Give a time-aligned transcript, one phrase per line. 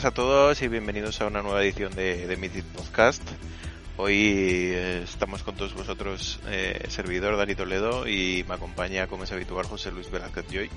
[0.00, 3.22] buenas a todos y bienvenidos a una nueva edición de, de Mythic Podcast.
[3.98, 4.14] Hoy
[4.72, 9.66] eh, estamos con todos vosotros, eh, servidor Dani Toledo y me acompaña, como es habitual,
[9.66, 10.70] José Luis Velázquez Joy.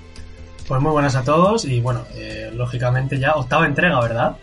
[0.68, 4.36] Pues muy buenas a todos y bueno, eh, lógicamente ya octava entrega, ¿verdad?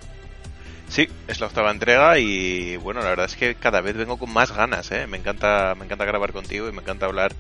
[0.92, 4.34] Sí, es la octava entrega y bueno, la verdad es que cada vez vengo con
[4.34, 5.08] más ganas, ¿eh?
[5.08, 7.34] Me encanta, me encanta grabar contigo y me encanta hablar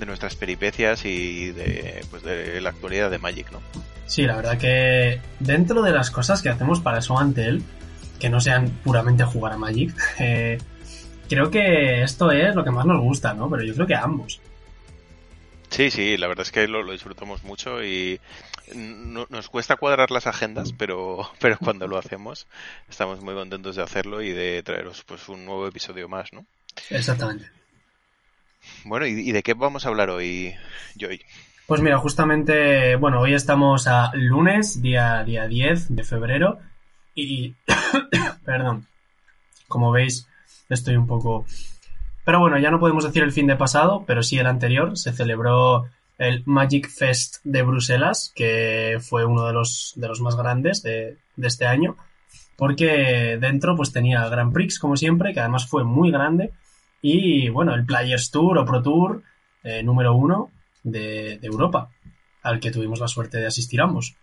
[0.00, 3.60] de nuestras peripecias y de, pues de la actualidad de Magic, ¿no?
[4.06, 7.62] Sí, la verdad que dentro de las cosas que hacemos para eso ante él,
[8.18, 10.58] que no sean puramente jugar a Magic, eh,
[11.28, 13.48] creo que esto es lo que más nos gusta, ¿no?
[13.48, 14.40] Pero yo creo que a ambos.
[15.70, 18.18] Sí, sí, la verdad es que lo, lo disfrutamos mucho y
[18.74, 22.46] no, nos cuesta cuadrar las agendas, pero, pero cuando lo hacemos
[22.88, 26.46] estamos muy contentos de hacerlo y de traeros pues un nuevo episodio más, ¿no?
[26.90, 27.50] Exactamente.
[28.84, 30.54] Bueno, ¿y, y de qué vamos a hablar hoy,
[30.98, 31.20] Joy?
[31.66, 36.60] Pues mira, justamente, bueno, hoy estamos a lunes, día, día 10 de febrero,
[37.12, 37.54] y,
[38.44, 38.86] perdón,
[39.66, 40.28] como veis,
[40.68, 41.44] estoy un poco...
[42.24, 45.12] Pero bueno, ya no podemos decir el fin de pasado, pero sí el anterior, se
[45.12, 45.88] celebró
[46.18, 51.18] el Magic Fest de Bruselas, que fue uno de los, de los más grandes de,
[51.42, 51.96] este año,
[52.56, 56.52] porque dentro pues tenía Grand Prix, como siempre, que además fue muy grande,
[57.02, 59.22] y bueno, el Players Tour o Pro Tour
[59.62, 60.50] eh, número uno,
[60.82, 61.90] de, de, Europa,
[62.42, 64.16] al que tuvimos la suerte de asistir ambos.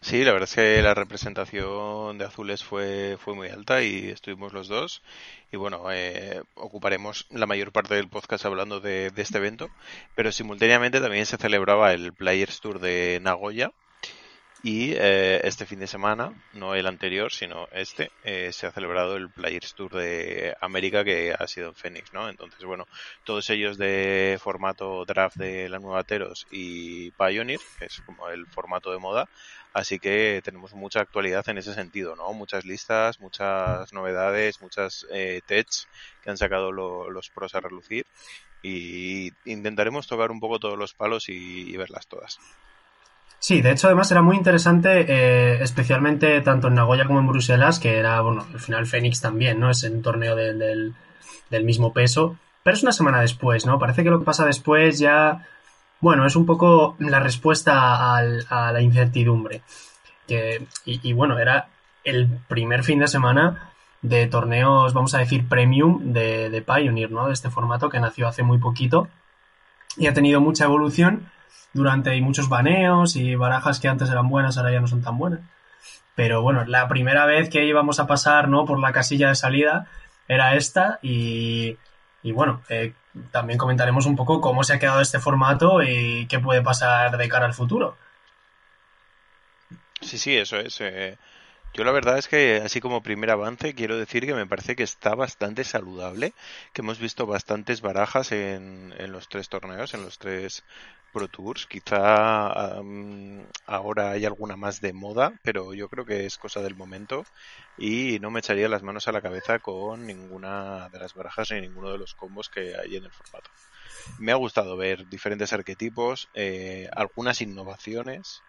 [0.00, 4.52] Sí, la verdad es que la representación de azules fue, fue muy alta y estuvimos
[4.52, 5.02] los dos.
[5.52, 9.70] Y bueno, eh, ocuparemos la mayor parte del podcast hablando de, este evento,
[10.14, 13.70] pero simultáneamente también se celebraba el Players Tour de Nagoya,
[14.62, 19.16] y eh, este fin de semana, no el anterior, sino este, eh, se ha celebrado
[19.16, 22.28] el Players Tour de América que ha sido en Phoenix, ¿no?
[22.28, 22.88] Entonces, bueno,
[23.22, 28.46] todos ellos de formato draft de la nueva Teros y Pioneer, que es como el
[28.46, 29.28] formato de moda,
[29.76, 32.32] así que tenemos mucha actualidad en ese sentido, ¿no?
[32.32, 35.86] Muchas listas, muchas novedades, muchas eh, techs
[36.22, 38.06] que han sacado lo, los pros a relucir
[38.62, 42.38] y intentaremos tocar un poco todos los palos y, verlas todas.
[43.38, 47.78] Sí, de hecho además era muy interesante, eh, especialmente tanto en Nagoya como en Bruselas,
[47.78, 49.68] que era, bueno, al final Fénix también, ¿no?
[49.68, 50.94] Es un torneo del,
[51.50, 53.78] del, mismo peso, pero es una semana después, ¿no?
[53.78, 55.46] Parece que lo que pasa después ya,
[56.00, 59.62] bueno, es un poco la respuesta al, a la incertidumbre.
[60.26, 61.68] Que, y, bueno, era
[62.04, 67.26] el primer fin de semana de torneos, vamos a decir, premium de, de Pioneer, ¿no?
[67.26, 69.08] De este formato que nació hace muy poquito
[69.96, 71.30] y ha tenido mucha evolución
[71.72, 75.40] durante muchos baneos y barajas que antes eran buenas ahora ya no son tan buenas.
[76.14, 78.64] Pero bueno, la primera vez que íbamos a pasar ¿no?
[78.64, 79.86] por la casilla de salida
[80.28, 81.76] era esta y,
[82.26, 82.92] y bueno, eh,
[83.30, 87.28] también comentaremos un poco cómo se ha quedado este formato y qué puede pasar de
[87.28, 87.96] cara al futuro.
[90.00, 90.80] Sí, sí, eso es.
[90.80, 91.18] Eh,
[91.72, 94.82] yo la verdad es que así como primer avance quiero decir que me parece que
[94.82, 96.32] está bastante saludable,
[96.72, 100.64] que hemos visto bastantes barajas en, en los tres torneos, en los tres
[101.12, 101.66] Pro Tours.
[101.66, 102.80] Quizá
[103.66, 107.24] ahora hay alguna más de moda, pero yo creo que es cosa del momento
[107.78, 111.60] y no me echaría las manos a la cabeza con ninguna de las barajas ni
[111.60, 113.50] ninguno de los combos que hay en el formato.
[114.18, 118.42] Me ha gustado ver diferentes arquetipos, eh, algunas innovaciones,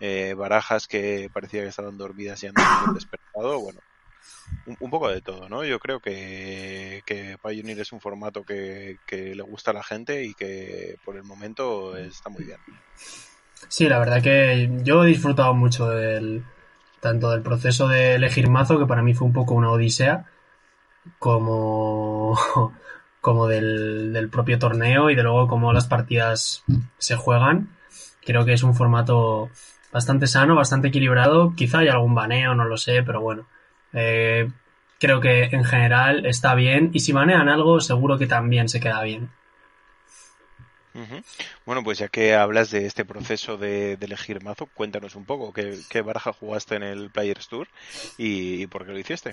[0.00, 2.54] eh, barajas que parecía que estaban dormidas y han
[2.94, 3.60] despertado.
[3.60, 3.80] Bueno,
[4.80, 5.64] un, poco de todo, ¿no?
[5.64, 10.24] Yo creo que, que Pioneer es un formato que, que, le gusta a la gente
[10.24, 12.58] y que por el momento está muy bien.
[13.68, 16.44] Sí, la verdad que yo he disfrutado mucho del
[17.00, 20.26] tanto del proceso de elegir mazo, que para mí fue un poco una odisea,
[21.18, 22.38] como,
[23.20, 26.64] como del, del propio torneo y de luego cómo las partidas
[26.98, 27.76] se juegan.
[28.24, 29.50] Creo que es un formato
[29.92, 31.54] bastante sano, bastante equilibrado.
[31.56, 33.46] Quizá haya algún baneo, no lo sé, pero bueno.
[33.92, 34.48] Eh,
[34.98, 39.02] creo que en general está bien y si banean algo seguro que también se queda
[39.02, 39.30] bien.
[41.64, 45.52] Bueno, pues ya que hablas de este proceso de, de elegir mazo, cuéntanos un poco
[45.52, 47.68] qué, qué, baraja jugaste en el Players Tour
[48.18, 49.32] y, y por qué lo hiciste.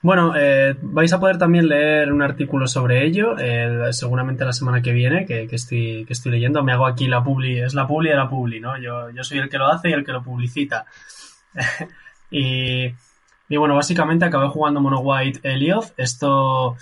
[0.00, 4.80] Bueno, eh, vais a poder también leer un artículo sobre ello, eh, seguramente la semana
[4.80, 6.62] que viene, que, que, estoy, que estoy leyendo.
[6.62, 8.78] Me hago aquí la publi, es la publi de la publi, ¿no?
[8.78, 10.86] Yo, yo soy el que lo hace y el que lo publicita.
[12.30, 12.94] y,
[13.48, 15.92] y bueno, básicamente acabé jugando Mono White Elioth.
[15.96, 16.76] Esto,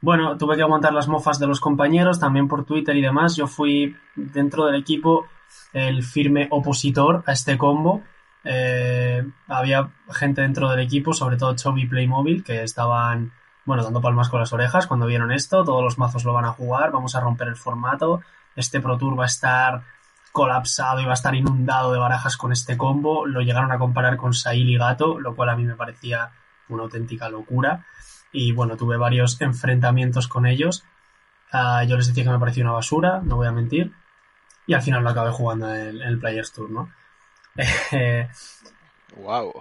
[0.00, 3.36] bueno, tuve que aguantar las mofas de los compañeros, también por Twitter y demás.
[3.36, 5.26] Yo fui dentro del equipo
[5.72, 8.02] el firme opositor a este combo.
[8.44, 13.32] Eh, había gente dentro del equipo, sobre todo Chovy Playmobil, que estaban,
[13.64, 15.64] bueno, dando palmas con las orejas cuando vieron esto.
[15.64, 18.20] Todos los mazos lo van a jugar, vamos a romper el formato.
[18.56, 19.82] Este Pro Tour va a estar
[20.34, 23.24] colapsado, iba a estar inundado de barajas con este combo.
[23.24, 26.32] Lo llegaron a comparar con Sail y Gato, lo cual a mí me parecía
[26.68, 27.86] una auténtica locura.
[28.32, 30.84] Y bueno, tuve varios enfrentamientos con ellos.
[31.52, 33.92] Ah, yo les decía que me parecía una basura, no voy a mentir.
[34.66, 36.92] Y al final lo acabé jugando en el, Players Tour, ¿no?
[39.16, 39.52] wow.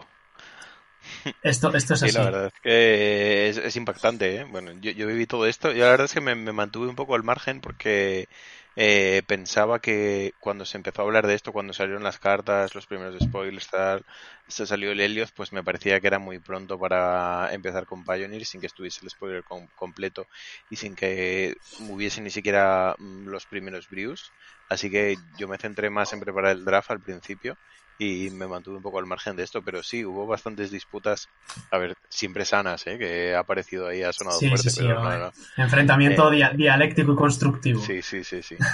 [1.43, 2.17] Esto, esto es así.
[2.17, 4.43] la verdad es que es, impactante, ¿eh?
[4.45, 6.95] Bueno, yo, yo, viví todo esto y la verdad es que me, me mantuve un
[6.95, 8.27] poco al margen porque
[8.75, 12.87] eh, pensaba que cuando se empezó a hablar de esto, cuando salieron las cartas, los
[12.87, 14.05] primeros spoilers, tal,
[14.47, 18.45] se salió el Helios, pues me parecía que era muy pronto para empezar con Pioneer
[18.45, 19.43] sin que estuviese el spoiler
[19.75, 20.27] completo
[20.69, 24.33] y sin que hubiese ni siquiera mm, los primeros brews.
[24.69, 27.57] Así que yo me centré más en preparar el draft al principio
[27.97, 31.29] y me mantuve un poco al margen de esto, pero sí, hubo bastantes disputas,
[31.69, 32.97] a ver, siempre sanas, ¿eh?
[32.97, 37.81] que ha aparecido ahí, ha sonado fuerte, pero Enfrentamiento eh, dialéctico y constructivo.
[37.81, 38.55] Sí, sí, sí, sí.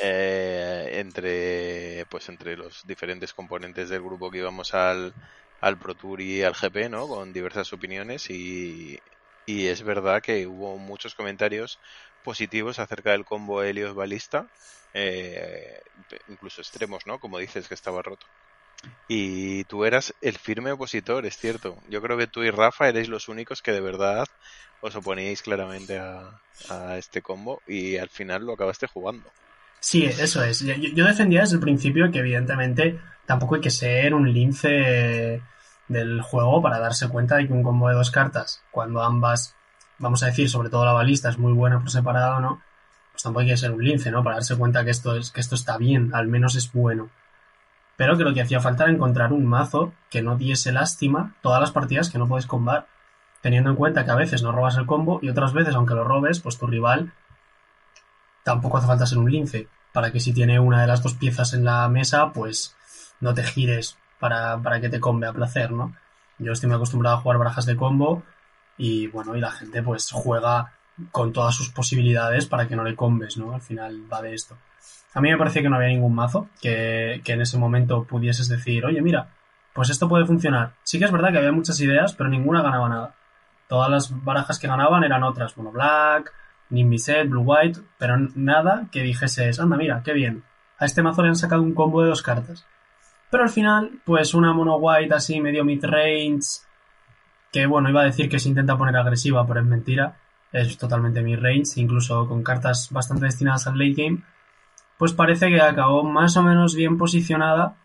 [0.00, 5.12] Eh, entre, pues entre los diferentes componentes del grupo que íbamos al,
[5.60, 7.08] al Pro Tour y al GP, ¿no?
[7.08, 8.98] Con diversas opiniones y,
[9.46, 11.78] y es verdad que hubo muchos comentarios
[12.22, 14.46] positivos acerca del combo Helios Balista,
[16.28, 17.18] incluso extremos, ¿no?
[17.18, 18.26] Como dices que estaba roto.
[19.08, 21.76] Y tú eras el firme opositor, es cierto.
[21.88, 24.26] Yo creo que tú y Rafa erais los únicos que de verdad
[24.80, 26.40] os oponíais claramente a,
[26.98, 29.30] este combo y al final lo acabaste jugando.
[29.80, 30.60] Sí, eso es.
[30.60, 35.40] Yo, defendía desde el principio que evidentemente tampoco hay que ser un lince
[35.86, 39.54] del juego para darse cuenta de que un combo de dos cartas, cuando ambas,
[39.98, 42.60] vamos a decir, sobre todo la balista es muy buena por separado, ¿no?
[43.12, 44.22] Pues tampoco hay que ser un lince, ¿no?
[44.22, 47.08] Para darse cuenta que esto es, que esto está bien, al menos es bueno
[47.98, 51.60] pero que lo que hacía falta era encontrar un mazo que no diese lástima todas
[51.60, 52.86] las partidas que no puedes combar,
[53.42, 56.04] teniendo en cuenta que a veces no robas el combo y otras veces, aunque lo
[56.04, 57.12] robes, pues tu rival
[58.44, 61.54] tampoco hace falta ser un lince, para que si tiene una de las dos piezas
[61.54, 62.76] en la mesa, pues
[63.18, 65.92] no te gires para, para que te combe a placer, ¿no?
[66.38, 68.22] Yo estoy muy acostumbrado a jugar barajas de combo
[68.76, 70.72] y bueno, y la gente pues juega
[71.10, 73.54] con todas sus posibilidades para que no le combes, ¿no?
[73.54, 74.56] Al final va de esto.
[75.14, 78.84] A mí me parecía que no había ningún mazo que, en ese momento pudieses decir,
[78.84, 79.34] oye, mira,
[79.72, 80.74] pues esto puede funcionar.
[80.82, 83.14] Sí que es verdad que había muchas ideas, pero ninguna ganaba nada.
[83.68, 86.32] Todas las barajas que ganaban eran otras, Mono Black,
[86.70, 90.44] Nimbiset, Blue White, pero nada que dijese, anda, mira, qué bien.
[90.78, 92.66] A este mazo le han sacado un combo de dos cartas.
[93.30, 96.60] Pero al final, pues una Mono White así medio mid-range,
[97.52, 100.16] que bueno, iba a decir que se intenta poner agresiva, pero es mentira.
[100.52, 104.22] Es totalmente mid-range, incluso con cartas bastante destinadas al late game
[104.98, 107.76] pues parece que acabó más o menos bien posicionada,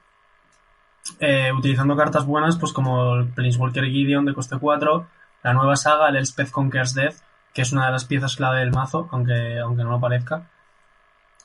[1.19, 5.07] eh, utilizando cartas buenas, pues como el Planeswalker Gideon de coste 4,
[5.43, 7.17] la nueva saga, el Elspeth Conquers Death,
[7.53, 10.49] que es una de las piezas clave del mazo, aunque, aunque no lo parezca.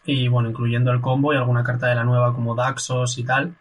[0.05, 3.55] Y bueno, incluyendo el combo y alguna carta de la nueva como Daxos y tal.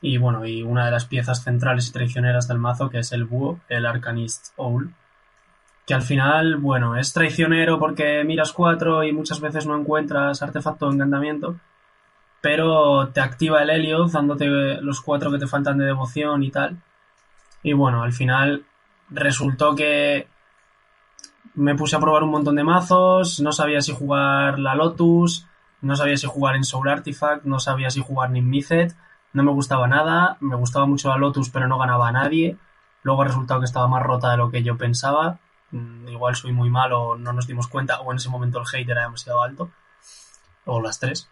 [0.00, 3.24] Y bueno, y una de las piezas centrales y traicioneras del mazo, que es el
[3.24, 4.94] búho, el Arcanist Owl,
[5.90, 10.86] que al final, bueno, es traicionero porque miras cuatro y muchas veces no encuentras artefacto
[10.86, 11.56] de encantamiento,
[12.40, 14.46] pero te activa el Helios dándote
[14.82, 16.76] los cuatro que te faltan de devoción y tal.
[17.64, 18.64] Y bueno, al final
[19.08, 20.28] resultó que
[21.54, 25.48] me puse a probar un montón de mazos, no sabía si jugar la Lotus,
[25.80, 28.94] no sabía si jugar en Soul Artifact, no sabía si jugar ni Mizet,
[29.32, 32.58] no me gustaba nada, me gustaba mucho la Lotus pero no ganaba a nadie,
[33.02, 35.40] luego ha resultado que estaba más rota de lo que yo pensaba,
[35.72, 39.02] igual soy muy malo, no nos dimos cuenta, o en ese momento el hate era
[39.02, 39.70] demasiado alto,
[40.64, 41.28] o las tres.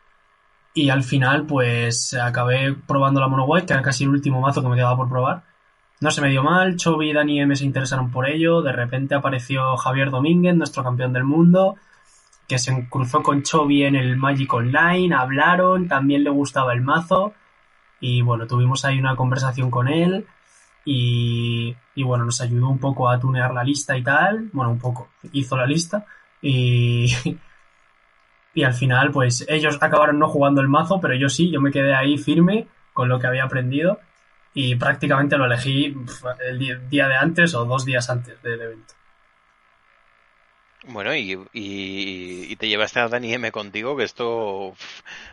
[0.75, 4.63] Y al final, pues acabé probando la Mono White, que era casi el último mazo
[4.63, 5.45] que me quedaba por probar.
[6.01, 8.63] No se me dio mal, Chovy y Dani M se interesaron por ello.
[8.63, 11.77] De repente apareció Javier Domínguez, nuestro campeón del mundo,
[12.47, 17.35] que se cruzó con Chovy en el Magic Online, hablaron, también le gustaba el mazo.
[18.01, 20.27] Y bueno, tuvimos ahí una conversación con él
[20.91, 25.11] y, bueno, nos ayudó un poco a tunear la lista y tal, bueno, un poco,
[25.33, 26.07] hizo la lista
[26.41, 27.07] y,
[28.55, 31.71] y al final pues ellos acabaron no jugando el mazo, pero yo sí, yo me
[31.71, 34.01] quedé ahí firme con lo que había aprendido
[34.55, 35.95] y prácticamente lo elegí
[36.49, 38.95] el día de antes o dos días antes del evento.
[40.85, 44.75] Bueno, y, y, te llevaste a Dani M contigo, que esto,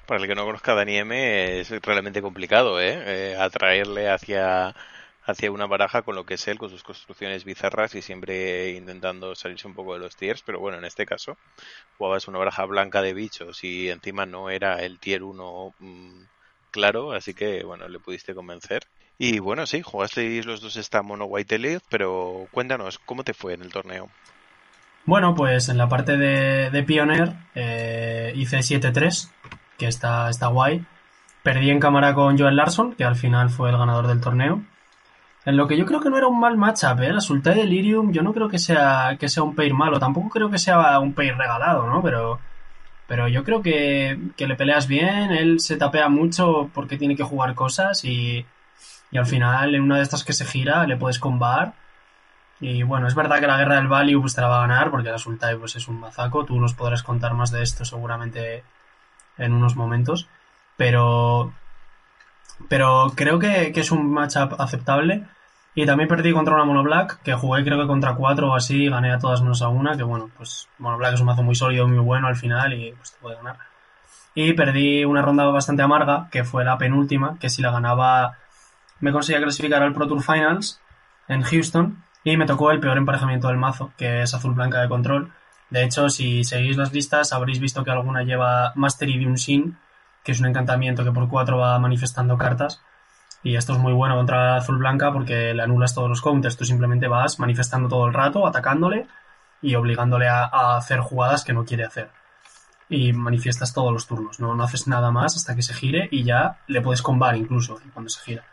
[0.06, 3.32] para el que no conozca a Dani M, es realmente complicado, ¿eh?
[3.32, 4.76] eh atraerle hacia,
[5.25, 9.36] hacia una baraja con lo que es él, con sus construcciones bizarras y siempre intentando
[9.36, 11.38] salirse un poco de los tiers, pero bueno, en este caso
[11.98, 16.22] jugabas una baraja blanca de bichos y encima no era el tier 1 mm,
[16.72, 18.84] claro, así que bueno, le pudiste convencer.
[19.17, 23.53] Y bueno, sí, jugasteis los dos esta Mono White Elite, pero cuéntanos, ¿cómo te fue
[23.53, 24.10] en el torneo?
[25.05, 29.32] Bueno, pues en la parte de, de Pioneer eh, hice 7-3,
[29.77, 30.86] que está, está guay.
[31.44, 34.63] Perdí en cámara con Joel Larson, que al final fue el ganador del torneo.
[35.46, 37.14] En lo que yo creo que no era un mal matchup, ¿eh?
[37.14, 40.50] La Sultai Delirium, yo no creo que sea, que sea un pair malo, tampoco creo
[40.50, 42.02] que sea un pair regalado, ¿no?
[42.02, 42.40] Pero,
[43.08, 47.24] pero yo creo que, que le peleas bien, él se tapea mucho porque tiene que
[47.24, 48.46] jugar cosas y,
[49.12, 51.74] y al final en una de estas que se gira le puedes combar.
[52.60, 54.90] Y bueno, es verdad que la guerra del value pues te la va a ganar
[54.90, 58.64] porque la Sultai pues es un mazaco, tú nos podrás contar más de esto seguramente
[59.38, 60.28] en unos momentos,
[60.78, 61.54] pero
[62.70, 65.25] pero creo que, que es un matchup aceptable
[65.75, 68.88] y también perdí contra una Mono Black, que jugué creo que contra cuatro o así,
[68.88, 71.53] gané a todas menos a una, que bueno, pues Mono Black es un mazo muy
[71.53, 73.58] sólido, muy bueno al final y pues te puede ganar.
[74.34, 78.38] Y perdí una ronda bastante amarga, que fue la penúltima, que si la ganaba
[79.01, 80.79] me conseguía clasificar al Pro Tour Finals
[81.27, 85.34] en Houston y me tocó el peor emparejamiento del mazo, que es azul-blanca de control.
[85.70, 89.77] De hecho, si seguís las listas, habréis visto que alguna lleva un Sin,
[90.24, 92.82] que es un encantamiento que por cuatro va manifestando cartas
[93.46, 96.58] y esto es muy bueno contra azul blanca porque le anulas todos los counters.
[96.58, 99.06] Tú simplemente vas manifestando todo el rato, atacándole
[99.62, 102.10] y obligándole a, hacer jugadas que no quiere hacer.
[102.90, 104.40] Y manifiestas todos los turnos.
[104.40, 107.80] No, no haces nada más hasta que se gire y ya le puedes combar incluso
[107.94, 108.44] cuando se gira.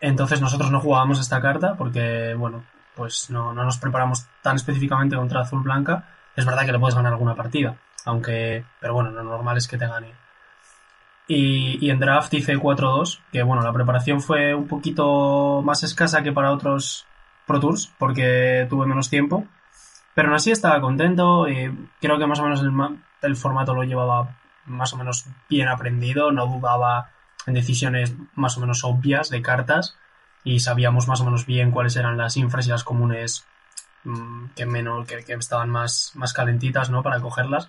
[0.00, 2.64] Entonces nosotros no jugábamos esta carta porque, bueno,
[2.96, 6.08] pues no, no nos preparamos tan específicamente contra azul blanca.
[6.34, 7.76] Es verdad que le puedes ganar alguna partida.
[8.06, 10.23] Aunque, pero bueno, lo normal es que te gane
[11.26, 16.32] y, en draft hice 4-2, que bueno, la preparación fue un poquito más escasa que
[16.32, 17.06] para otros
[17.46, 19.46] Pro Tours, porque tuve menos tiempo.
[20.14, 22.72] Pero aún así estaba contento y creo que más o menos el,
[23.22, 27.10] el formato lo llevaba más o menos bien aprendido, no dudaba
[27.46, 29.96] en decisiones más o menos obvias de cartas
[30.44, 33.46] y sabíamos más o menos bien cuáles eran las infras y las comunes
[34.04, 37.02] mm, que menos que, que, estaban más, más calentitas ¿no?
[37.02, 37.68] para cogerlas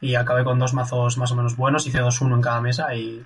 [0.00, 3.24] y acabé con dos mazos más o menos buenos, hice 2-1 en cada mesa y,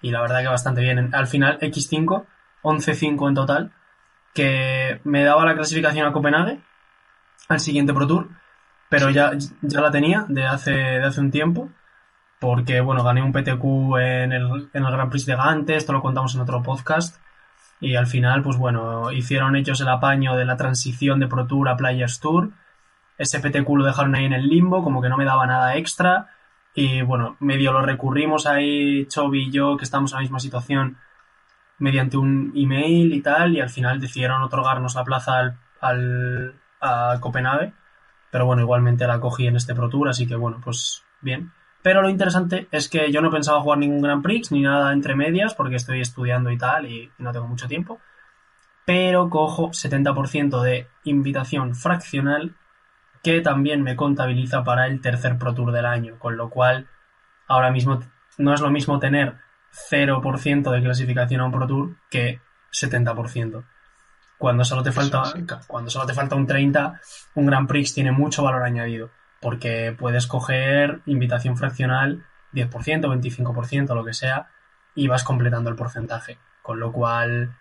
[0.00, 1.14] y la verdad que bastante bien.
[1.14, 2.24] Al final X5,
[2.62, 3.72] 11-5 en total,
[4.34, 6.60] que me daba la clasificación a Copenhague
[7.48, 8.28] al siguiente Pro Tour,
[8.88, 11.70] pero ya, ya la tenía de hace, de hace un tiempo,
[12.38, 16.02] porque bueno, gané un PTQ en el, en el Grand Prix de Gante, esto lo
[16.02, 17.20] contamos en otro podcast,
[17.80, 21.68] y al final, pues bueno, hicieron ellos el apaño de la transición de Pro Tour
[21.68, 22.50] a Players Tour,
[23.18, 26.28] ese PTQ lo dejaron ahí en el limbo, como que no me daba nada extra.
[26.72, 30.98] Y bueno, medio lo recurrimos ahí, Chovy y yo, que estamos en la misma situación,
[31.78, 37.72] mediante un email y tal, y al final decidieron otorgarnos la plaza al, a Copenhague.
[38.30, 41.52] Pero bueno, igualmente la cogí en este Pro Tour, así que bueno, pues bien.
[41.82, 45.16] Pero lo interesante es que yo no pensaba jugar ningún Grand Prix ni nada entre
[45.16, 48.00] medias, porque estoy estudiando y tal, y no tengo mucho tiempo.
[48.84, 52.54] Pero cojo 70% de invitación fraccional
[53.22, 56.88] que también me contabiliza para el tercer Pro Tour del año, con lo cual
[57.46, 58.00] ahora mismo
[58.38, 59.36] no es lo mismo tener
[59.90, 62.40] 0% de clasificación a un Pro Tour que
[62.72, 63.64] 70%.
[64.38, 65.22] Cuando solo te falta,
[65.66, 67.00] cuando solo te falta un 30,
[67.34, 69.10] un Grand Prix tiene mucho valor añadido,
[69.40, 74.48] porque puedes coger invitación fraccional 10%, 25%, lo que sea,
[74.94, 76.38] y vas completando el porcentaje.
[76.62, 77.56] Con lo cual,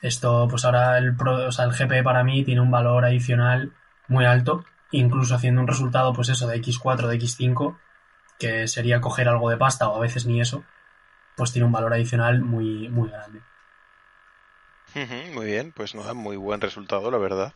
[0.00, 3.72] esto, pues ahora el, Pro, o sea, el GP para mí tiene un valor adicional
[4.08, 4.64] muy alto
[4.98, 7.76] incluso haciendo un resultado, pues eso, de X4, de X5,
[8.38, 10.64] que sería coger algo de pasta o a veces ni eso,
[11.36, 13.40] pues tiene un valor adicional muy, muy grande.
[15.34, 17.52] Muy bien, pues nada, muy buen resultado, la verdad.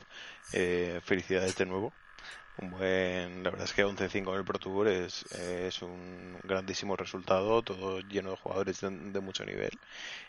[0.52, 1.92] Eh, felicidades de nuevo
[2.60, 6.96] un buen, la verdad es que 11-5 en el Pro Tour es, es, un grandísimo
[6.96, 9.70] resultado, todo lleno de jugadores de, mucho nivel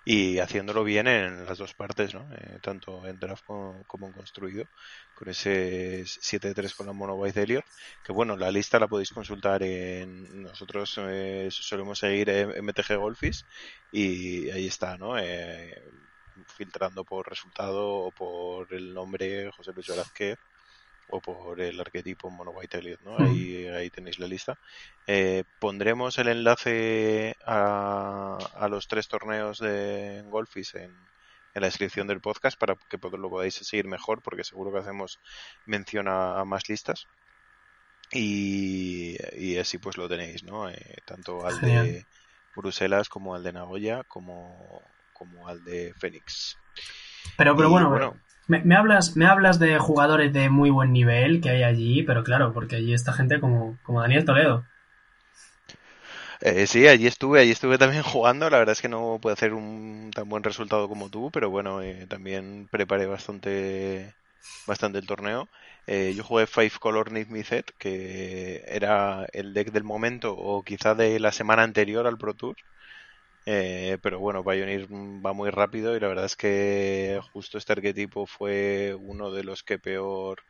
[0.05, 2.27] y haciéndolo bien en las dos partes, ¿no?
[2.35, 4.65] Eh, tanto en draft como, en construido,
[5.15, 7.65] con ese 7-3 con la Mono Elliot,
[8.03, 13.45] que bueno, la lista la podéis consultar en, nosotros eh, solemos seguir MTG Golfis
[13.91, 15.17] y ahí está, ¿no?
[15.17, 15.81] Eh,
[16.45, 20.37] filtrando por resultado o por el nombre José Luis Velázquez
[21.09, 23.17] o por el arquetipo Mono White Elliot, ¿no?
[23.17, 24.57] Ahí, ahí tenéis la lista.
[25.07, 30.91] Eh, pondremos el enlace a, a, los tres torneos de Golfis en,
[31.53, 35.19] en, la descripción del podcast para que lo podáis seguir mejor, porque seguro que hacemos
[35.65, 37.07] mención a, más listas.
[38.11, 40.69] Y, y, así pues lo tenéis, ¿no?
[40.69, 42.05] Eh, tanto al de
[42.55, 44.81] Bruselas como al de Nagoya como,
[45.13, 46.57] como al de Fénix.
[47.37, 51.49] Pero, pero bueno, bueno me, hablas, me hablas de jugadores de muy buen nivel que
[51.49, 54.65] hay allí, pero claro, porque allí está gente como, como Daniel Toledo.
[56.41, 58.49] Eh, sí, allí estuve, allí estuve también jugando.
[58.49, 61.81] La verdad es que no puedo hacer un tan buen resultado como tú, pero bueno,
[61.81, 64.15] eh, también preparé bastante,
[64.65, 65.49] bastante el torneo.
[65.87, 70.63] Eh, yo jugué Five Color Need Me Set, que era el deck del momento o
[70.63, 72.57] quizá de la semana anterior al Pro Tour.
[73.45, 78.25] Eh, pero bueno, Pioneer va muy rápido y la verdad es que justo este arquetipo
[78.27, 80.43] fue uno de los que peor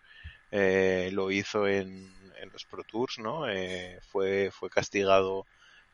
[0.52, 2.14] eh, lo hizo en,
[2.54, 3.50] los Pro Tours, ¿no?
[3.50, 5.46] Eh, fue, fue castigado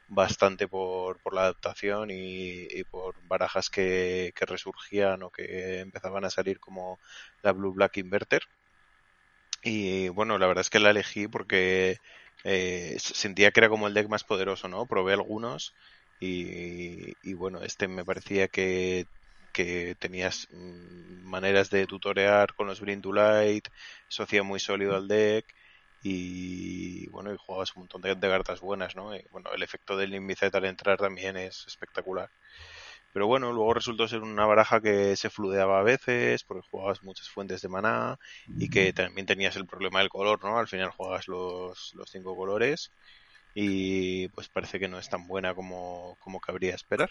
[0.08, 6.30] bastante por, por la adaptación y, por barajas que, que, resurgían o que empezaban a
[6.30, 7.00] salir como
[7.44, 8.44] la Blue Black Inverter.
[9.64, 11.98] Y bueno, la verdad es que la elegí porque
[12.44, 14.86] eh, sentía que era como el deck más poderoso, ¿no?
[14.86, 15.74] Probé algunos
[16.20, 19.08] y, y bueno, este me parecía que,
[19.56, 23.68] que tenías mm, maneras de tutorear con los Bring to Light,
[24.10, 25.46] eso hacía muy sólido al deck
[26.02, 29.16] y bueno, y jugabas un montón de, cartas buenas, ¿no?
[29.16, 32.30] Y, bueno, el efecto del Inmicet al entrar también es espectacular.
[33.14, 37.30] Pero bueno, luego resultó ser una baraja que se fludeaba a veces, porque jugabas muchas
[37.30, 40.60] fuentes de maná y que también tenías el problema del color, ¿no?
[40.60, 42.92] Al final jugabas los, los cinco colores
[43.56, 47.10] y pues parece que no es tan buena como, como cabría esperar.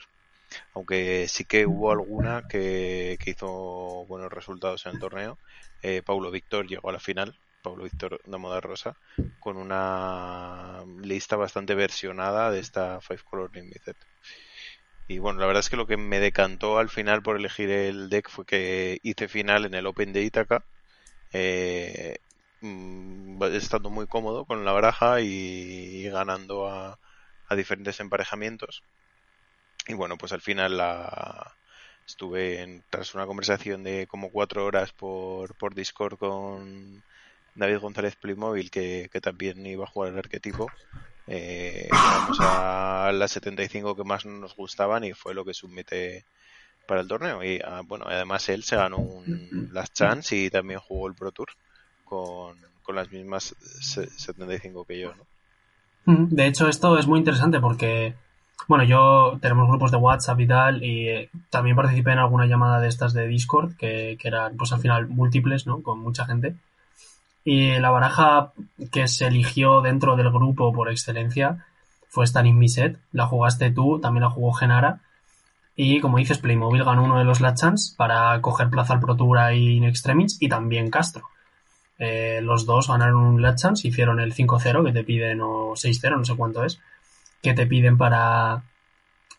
[0.74, 5.38] Aunque sí que hubo alguna que, que hizo buenos resultados en el torneo.
[5.82, 7.34] Eh, Paulo Víctor llegó a la final
[7.64, 8.94] Pablo Víctor de Moda Rosa,
[9.40, 13.96] con una lista bastante versionada de esta Five Color Limited.
[15.08, 18.10] Y bueno, la verdad es que lo que me decantó al final por elegir el
[18.10, 20.64] deck fue que hice final en el Open de Itaca,
[21.32, 22.18] eh,
[23.52, 26.98] estando muy cómodo con la baraja y, ganando a,
[27.56, 28.82] diferentes emparejamientos.
[29.86, 31.56] Y bueno, pues al final la,
[32.06, 37.04] estuve en, tras una conversación de como cuatro horas por, por Discord con
[37.54, 40.66] David González Playmobil, que, que también iba a jugar el arquetipo.
[41.26, 46.24] Eh, vamos a las 75 que más nos gustaban y fue lo que submite
[46.88, 47.44] para el torneo.
[47.44, 51.30] Y ah, bueno, además él se ganó un Last Chance y también jugó el Pro
[51.30, 51.50] Tour
[52.04, 52.56] con,
[52.94, 55.24] las mismas 75 que yo, ¿no?
[56.06, 58.14] De hecho, esto es muy interesante porque,
[58.68, 62.78] bueno, yo tenemos grupos de WhatsApp y tal, y eh, también participé en alguna llamada
[62.78, 65.82] de estas de Discord, que, eran, pues al final, múltiples, ¿no?
[65.82, 66.56] Con mucha gente.
[67.42, 68.52] Y la baraja
[68.90, 71.66] que se eligió dentro del grupo por excelencia
[72.08, 72.98] fue Stanin Miset.
[73.12, 75.00] La jugaste tú, también la jugó Genara.
[75.76, 79.52] Y como dices, Playmobil ganó uno de los Lachans para coger plaza al Pro Tour
[79.52, 81.24] y in Extremis y también Castro.
[81.98, 86.24] Eh, los dos ganaron un Lachans, hicieron el 5-0 que te piden, o 6-0, no
[86.24, 86.80] sé cuánto es,
[87.42, 88.64] que te piden para,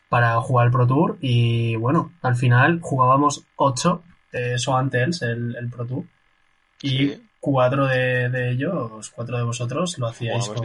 [0.08, 1.18] para jugar el Pro Tour.
[1.20, 6.04] Y bueno, al final jugábamos 8, eso antes el, el Pro Tour.
[6.82, 10.56] Y cuatro de, ellos, cuatro de vosotros, lo hacíais con,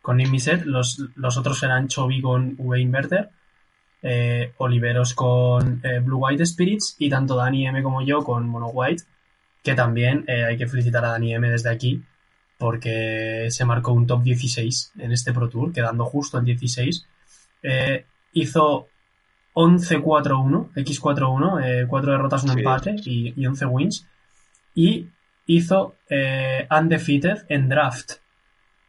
[0.00, 0.64] con Nimiset.
[0.64, 3.30] Los, los otros eran Chovy con V Inverter,
[4.02, 8.68] eh, Oliveros con eh, Blue White Spirits y tanto Dani M como yo con Mono
[8.68, 9.02] White,
[9.62, 12.02] que también eh, hay que felicitar a Dani M desde aquí
[12.58, 17.06] porque se marcó un top 16 en este Pro Tour, quedando justo en 16.
[18.34, 18.88] hizo
[19.54, 24.06] 11-4-1, X4-1, 4 derrotas, un empate y, y 11 wins.
[24.74, 25.08] Y
[25.46, 28.12] hizo eh, undefeated en draft.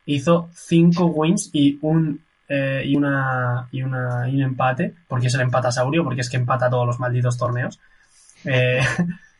[0.05, 5.33] Hizo 5 wins y un eh, y una y una y un empate, porque es
[5.35, 7.79] el empatasaurio, porque es que empata todos los malditos torneos.
[8.45, 8.81] Eh,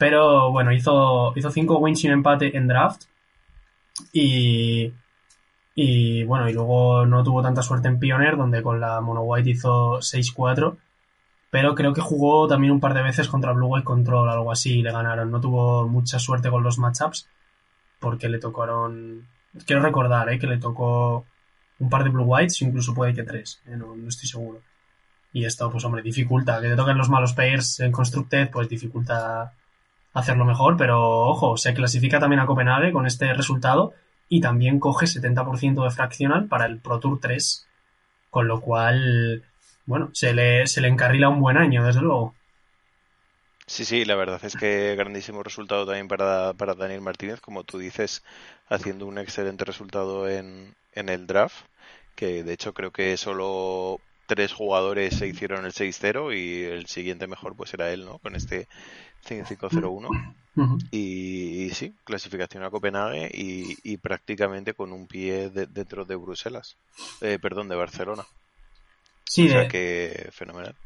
[0.00, 3.04] pero bueno, hizo hizo 5 wins un empate en draft.
[4.12, 4.92] Y
[5.74, 9.50] y bueno, y luego no tuvo tanta suerte en Pioneer, donde con la Mono White
[9.50, 10.76] hizo 6-4
[11.50, 14.78] pero creo que jugó también un par de veces contra Blue White Control, algo así,
[14.78, 15.30] y le ganaron.
[15.30, 17.28] No tuvo mucha suerte con los matchups,
[17.98, 19.26] porque le tocaron.
[19.66, 20.38] Quiero recordar ¿eh?
[20.38, 21.26] que le tocó
[21.80, 23.76] un par de Blue Whites, incluso puede que tres, ¿eh?
[23.76, 24.60] no, estoy seguro.
[25.32, 26.60] Y esto, pues hombre, dificulta.
[26.60, 29.52] Que te toquen los malos pairs en Constructed, pues dificulta
[30.12, 33.92] hacerlo mejor, pero ojo, se clasifica también a Copenhague con este resultado
[34.28, 37.66] y también coge 70% de fraccional para el Pro Tour 3,
[38.30, 39.44] con lo cual
[39.86, 42.34] bueno, se le, se le encarrila un buen año, desde luego.
[43.66, 47.78] Sí, sí, la verdad es que grandísimo resultado también para, para Daniel Martínez, como tú
[47.78, 48.22] dices,
[48.68, 51.66] haciendo un excelente resultado en, en el draft,
[52.14, 57.26] que de hecho creo que solo tres jugadores se hicieron el 6-0 y el siguiente
[57.26, 58.18] mejor pues era él, ¿no?
[58.18, 58.68] Con este
[59.28, 60.34] 5-5-0-1.
[60.92, 66.76] y, y, sí, clasificación a Copenhague y, y prácticamente con un pie dentro de Bruselas,
[67.20, 68.22] eh, perdón, de Barcelona.
[69.24, 70.76] Sí, de, que fenomenal.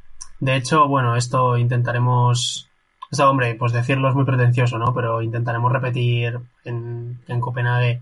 [0.41, 2.71] De hecho, bueno, esto intentaremos.
[3.13, 4.95] O sea, hombre, pues decirlo es muy pretencioso, ¿no?
[4.95, 8.01] Pero intentaremos repetir en, en Copenhague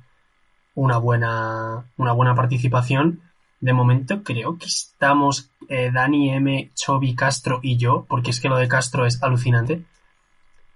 [0.77, 3.23] una buena, una buena participación.
[3.63, 8.49] De momento creo que estamos eh, Dani M, Chobi, Castro y yo, porque es que
[8.49, 9.85] lo de Castro es alucinante.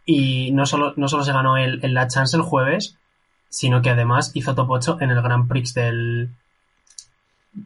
[0.04, 2.96] Y no solo, no solo se ganó el, la chance el jueves,
[3.48, 6.30] sino que además hizo top 8 en el Grand Prix del,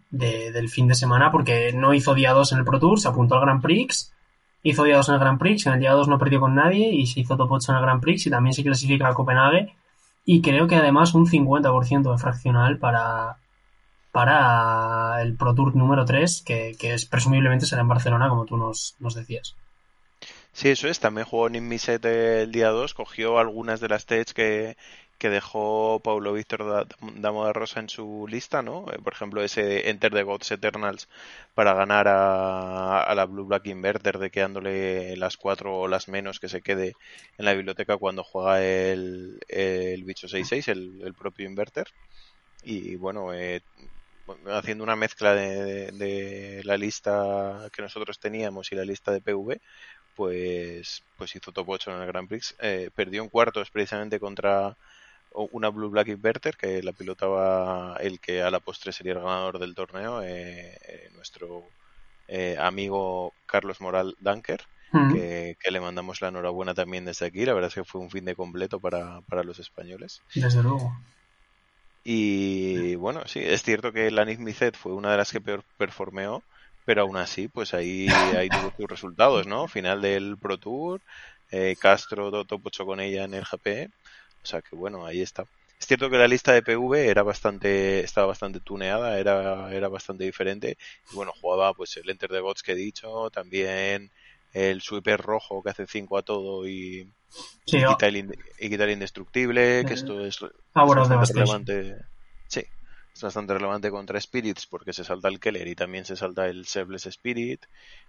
[0.09, 3.35] del fin de semana porque no hizo día 2 en el Pro Tour, se apuntó
[3.35, 4.15] al Grand Prix,
[4.63, 6.95] hizo día 2 en el Grand Prix, en el día 2 no perdió con nadie
[6.95, 9.75] y se hizo top 8 en el Grand Prix y también se clasifica a Copenhague
[10.25, 13.37] y creo que además un 50% de fraccional para,
[14.12, 18.57] para el Pro Tour número 3 que, que es, presumiblemente será en Barcelona como tú
[18.57, 19.57] nos, nos decías.
[20.53, 21.01] Sí, eso es.
[21.01, 22.94] También jugó en set el día 2.
[22.94, 24.77] Cogió algunas de las stage que,
[25.18, 28.87] que dejó Paulo Víctor Damo de Rosa en su lista, ¿no?
[28.92, 31.09] Eh, por ejemplo, ese Enter the Gods Eternals
[31.55, 36.49] para ganar a, la Blue Black Inverter, de quedándole las cuatro o las menos que
[36.49, 36.94] se quede
[37.38, 41.88] en la biblioteca cuando juega el, el bicho 6-6, el, propio Inverter.
[42.62, 43.62] Y bueno, eh,
[44.53, 49.61] haciendo una mezcla de, la lista que nosotros teníamos y la lista de PV,
[50.16, 52.55] pues, pues hizo top 8 en el Grand Prix.
[52.61, 54.77] Eh, perdió en cuartos precisamente contra
[55.33, 59.59] una Blue Black Inverter que la pilotaba el que a la postre sería el ganador
[59.59, 61.64] del torneo, eh, eh, nuestro
[62.29, 64.62] eh, amigo Carlos Moral Dunker,
[65.12, 67.45] que, le mandamos la enhorabuena también desde aquí.
[67.45, 70.21] La verdad es que fue un fin de completo para, para los españoles.
[70.35, 70.97] Desde luego.
[72.03, 76.43] Y bueno, sí, es cierto que la Mizet fue una de las que peor performeó,
[76.85, 79.69] pero aún así, pues ahí, ahí tuvo sus resultados, ¿no?
[79.69, 81.01] Final del Pro Tour,
[81.79, 83.91] Castro top 8 con ella en el GP
[84.43, 85.45] o sea que bueno, ahí está.
[85.79, 90.25] Es cierto que la lista de PV era bastante, estaba bastante tuneada, era, era bastante
[90.25, 90.77] diferente.
[91.11, 94.11] Y bueno, jugaba pues el Enter the Gods que he dicho, también
[94.53, 97.11] el Sweeper rojo que hace 5 a todo y,
[97.64, 100.40] quita el, indestructible, que esto es
[100.75, 101.97] bastante relevante.
[102.49, 102.64] Sí,
[103.14, 106.66] es bastante relevante contra Spirits porque se salta el Keller y también se salta el
[106.66, 107.66] Sebless Spirit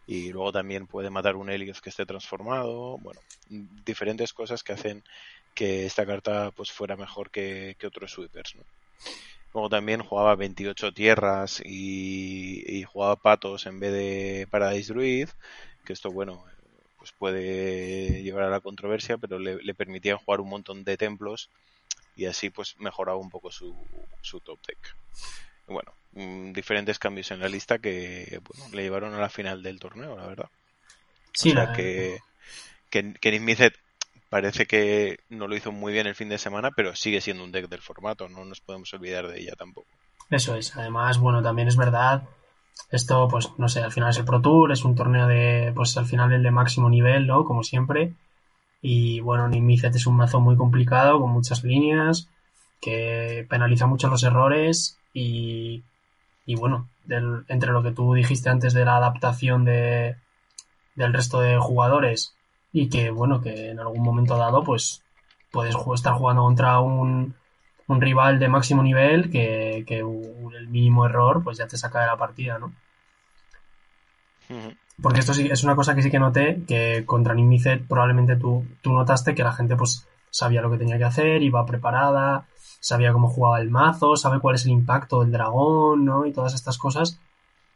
[0.07, 2.97] y luego también puede matar un Helios que esté transformado.
[2.99, 5.03] Bueno, diferentes cosas que hacen
[5.53, 8.55] que esta carta pues fuera mejor que, otros sweepers.
[8.55, 8.63] ¿no?
[9.53, 15.29] Luego también jugaba 28 tierras y, jugaba patos en vez de Paradise Druid,
[15.85, 16.45] que esto bueno
[17.01, 21.49] pues puede llevar a la controversia, pero le, le permitían jugar un montón de templos
[22.15, 23.75] y así pues mejoraba un poco su,
[24.21, 24.95] su top deck.
[25.65, 29.79] bueno, mm, diferentes cambios en la lista que bueno, le llevaron a la final del
[29.79, 30.49] torneo, la verdad.
[31.33, 32.19] Sí, o sea, que,
[32.91, 33.71] que, que
[34.29, 37.51] parece que no lo hizo muy bien el fin de semana, pero sigue siendo un
[37.51, 39.87] deck del formato, no nos podemos olvidar de ella tampoco.
[40.29, 42.25] Eso es, además, bueno, también es verdad,
[42.91, 45.97] esto, pues, no sé, al final es el Pro Tour, es un torneo de, pues,
[45.97, 47.45] al final el de máximo nivel, ¿no?
[47.45, 48.13] Como siempre.
[48.81, 52.29] Y bueno, Nimicet es un mazo muy complicado, con muchas líneas,
[52.81, 55.83] que penaliza mucho los errores y,
[56.45, 56.89] y bueno,
[57.47, 60.17] entre lo que tú dijiste antes de la adaptación de,
[60.95, 62.35] del resto de jugadores
[62.73, 65.03] y que bueno, que en algún momento dado pues
[65.51, 67.35] puedes estar jugando contra un,
[67.91, 72.07] un rival de máximo nivel que, que el mínimo error pues ya te saca de
[72.07, 72.73] la partida, ¿no?
[75.01, 78.65] Porque esto sí es una cosa que sí que noté, que contra Nimicet probablemente tú,
[78.81, 82.45] tú notaste que la gente pues sabía lo que tenía que hacer, iba preparada,
[82.79, 86.25] sabía cómo jugaba el mazo, sabe cuál es el impacto del dragón, ¿no?
[86.25, 87.19] Y todas estas cosas.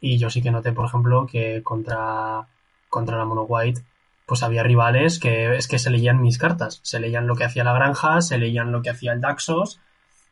[0.01, 2.47] Y yo sí que noté, por ejemplo, que contra,
[2.89, 3.81] contra la Mono White
[4.25, 7.63] pues había rivales que es que se leían mis cartas, se leían lo que hacía
[7.63, 9.79] la granja, se leían lo que hacía el Daxos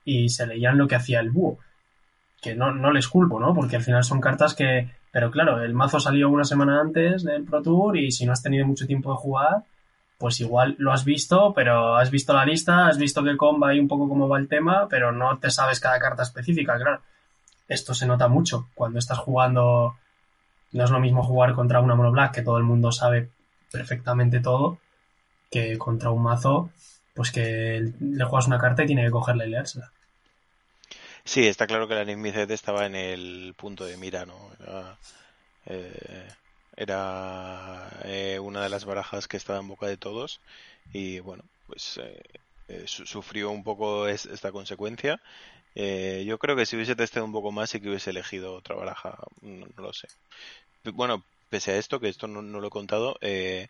[0.05, 1.59] y se leían lo que hacía el búho.
[2.41, 3.53] Que no, no les culpo, ¿no?
[3.53, 4.89] Porque al final son cartas que...
[5.11, 8.41] Pero claro, el mazo salió una semana antes del Pro Tour y si no has
[8.41, 9.63] tenido mucho tiempo de jugar,
[10.17, 13.79] pues igual lo has visto, pero has visto la lista, has visto que comba y
[13.79, 17.01] un poco cómo va el tema, pero no te sabes cada carta específica, claro.
[17.67, 19.95] Esto se nota mucho cuando estás jugando.
[20.71, 23.29] No es lo mismo jugar contra una mono black que todo el mundo sabe
[23.71, 24.79] perfectamente todo
[25.53, 26.71] que contra un mazo,
[27.13, 29.91] pues que le juegas una carta y tiene que cogerla y leérsela.
[31.25, 34.51] Sí, está claro que la Nismicet estaba en el punto de mira, ¿no?
[34.59, 34.97] Era,
[35.65, 36.27] eh,
[38.03, 40.41] eh, una de las barajas que estaba en boca de todos
[40.91, 41.99] y bueno, pues
[42.67, 45.21] eh, sufrió un poco esta consecuencia.
[45.75, 49.17] yo creo que si hubiese testado un poco más y que hubiese elegido otra baraja,
[49.41, 50.07] no lo sé.
[50.83, 51.23] Bueno,
[51.53, 53.69] pese a esto, que esto no, lo he contado, eh,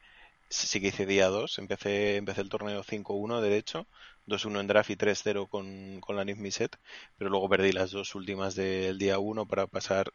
[0.49, 1.57] sí que hice día 2.
[1.59, 3.87] Empecé, empecé el torneo 5-1 de hecho,
[4.25, 6.77] 2-1 en draft y 3-0 con, con la Set,
[7.17, 10.13] pero luego perdí las dos últimas del día 1 para pasar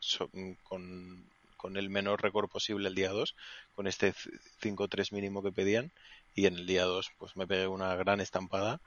[0.62, 3.34] con, con el menor récord posible el día 2,
[3.74, 4.14] con este
[4.60, 5.92] 5-3 mínimo que pedían,
[6.34, 8.80] y en el día 2 pues me pegué una gran estampada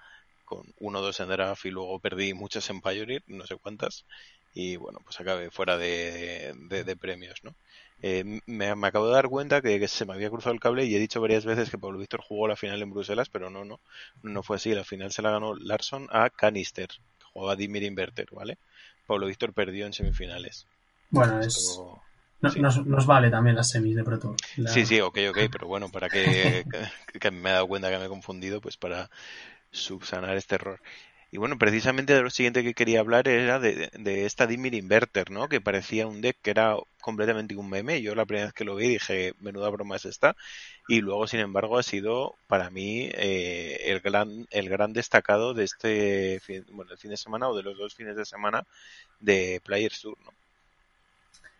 [0.45, 4.05] con 1-2 en draft y luego perdí muchas en Pioneer, no sé cuántas,
[4.53, 7.55] y bueno, pues acabé fuera de, de premios, ¿no?
[8.03, 10.99] Eh, me, acabo de dar cuenta que, se me había cruzado el cable y he
[10.99, 13.79] dicho varias veces que Pablo Víctor jugó la final en Bruselas, pero no, no,
[14.23, 14.73] no fue así.
[14.73, 18.57] La final se la ganó Larson a Canister, que jugaba Dimir Inverter, ¿vale?
[19.05, 20.65] Pablo Víctor perdió en semifinales.
[21.11, 21.79] Bueno, es...
[22.41, 24.35] nos, vale también las semis de Pro Tour.
[24.67, 26.65] Sí, sí, ok, ok, pero bueno, para que,
[27.19, 29.09] que, me he dado cuenta que me he confundido, pues para
[29.71, 30.81] subsanar este error.
[31.33, 33.89] Y bueno, precisamente de lo siguiente que quería hablar era de,
[34.25, 35.47] esta Dimir Inverter, ¿no?
[35.47, 38.01] Que parecía un deck que era completamente un meme.
[38.01, 40.35] Yo la primera vez que lo vi dije, menuda broma es esta.
[40.89, 45.63] Y luego, sin embargo, ha sido para mí eh, el, gran, el gran destacado de
[45.63, 48.65] este fin, bueno, el fin de semana o de los dos fines de semana
[49.21, 50.31] de Players Tour, ¿no?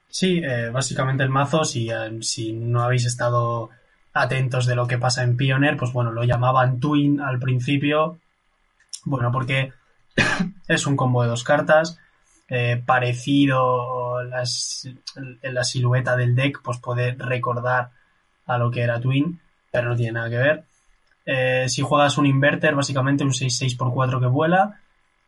[0.09, 3.69] Sí, eh, básicamente el mazo, si, eh, si no habéis estado
[4.11, 8.19] atentos de lo que pasa en Pioneer, pues bueno, lo llamaban Twin al principio,
[9.05, 9.73] bueno, porque
[10.67, 11.99] es un combo de dos cartas,
[12.47, 17.91] eh, parecido las, en la silueta del deck, pues puede recordar
[18.45, 19.39] a lo que era Twin,
[19.71, 20.63] pero no tiene nada que ver.
[21.25, 24.79] Eh, si juegas un inverter, básicamente un 6-6x4 que vuela,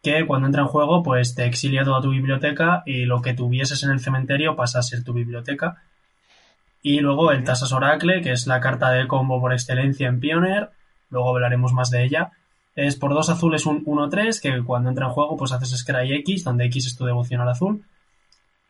[0.02, 3.84] que cuando entra en juego, pues te exilia toda tu biblioteca y lo que tuvieses
[3.84, 5.82] en el cementerio pasa a ser tu biblioteca.
[6.82, 10.72] Y luego el Tasas Oracle, que es la carta de combo por excelencia en Pioneer,
[11.10, 12.32] luego hablaremos más de ella,
[12.76, 16.44] es por dos azules un 1-3, que cuando entra en juego pues haces Scry X,
[16.44, 17.86] donde X es tu devoción al azul.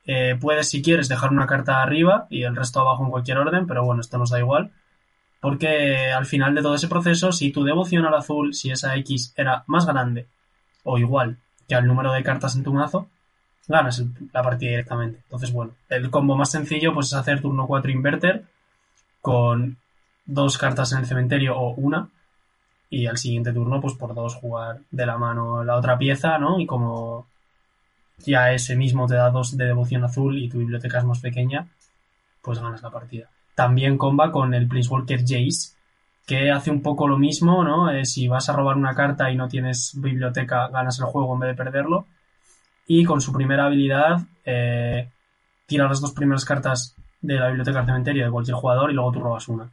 [0.06, 3.66] Eh, puedes, si quieres, dejar una carta arriba y el resto abajo en cualquier orden,
[3.68, 4.72] pero bueno, esto nos da igual.
[5.40, 9.34] Porque al final de todo ese proceso, si tu devoción al azul, si esa X
[9.36, 10.28] era más grande
[10.84, 11.38] o igual
[11.68, 13.08] que al número de cartas en tu mazo,
[13.68, 15.20] ganas la partida directamente.
[15.24, 18.46] Entonces, bueno, el combo más sencillo pues es hacer turno 4 inverter
[19.22, 19.78] con
[20.26, 22.10] dos cartas en el cementerio o una
[22.94, 26.60] y al siguiente turno, pues por dos jugar de la mano la otra pieza, ¿no?
[26.60, 27.26] Y como
[28.20, 31.68] ya ese mismo te da dos de devoción azul y tu biblioteca es más pequeña,
[32.44, 33.30] pues ganas la partida.
[33.56, 35.74] También comba con el Walker Jace,
[36.28, 37.90] que hace un poco lo mismo, ¿no?
[37.90, 41.40] Eh, si vas a robar una carta y no tienes biblioteca, ganas el juego en
[41.40, 42.06] vez de perderlo.
[42.86, 45.10] Y con su primera habilidad, eh,
[45.66, 49.12] tira las dos primeras cartas de la biblioteca al cementerio de cualquier jugador y luego
[49.12, 49.72] tú robas una.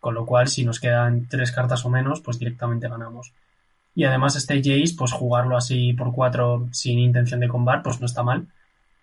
[0.00, 3.32] Con lo cual, si nos quedan tres cartas o menos, pues directamente ganamos.
[3.94, 8.06] Y además este Jace, pues jugarlo así por cuatro sin intención de combar, pues no
[8.06, 8.46] está mal.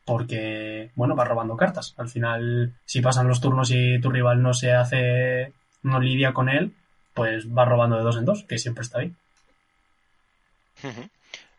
[0.06, 1.94] Porque, bueno, va robando cartas.
[1.98, 5.54] Al final, si pasan los turnos y tu rival no se hace,
[5.84, 6.74] no lidia con él,
[7.14, 9.18] pues va robando de dos en dos, que siempre está bien.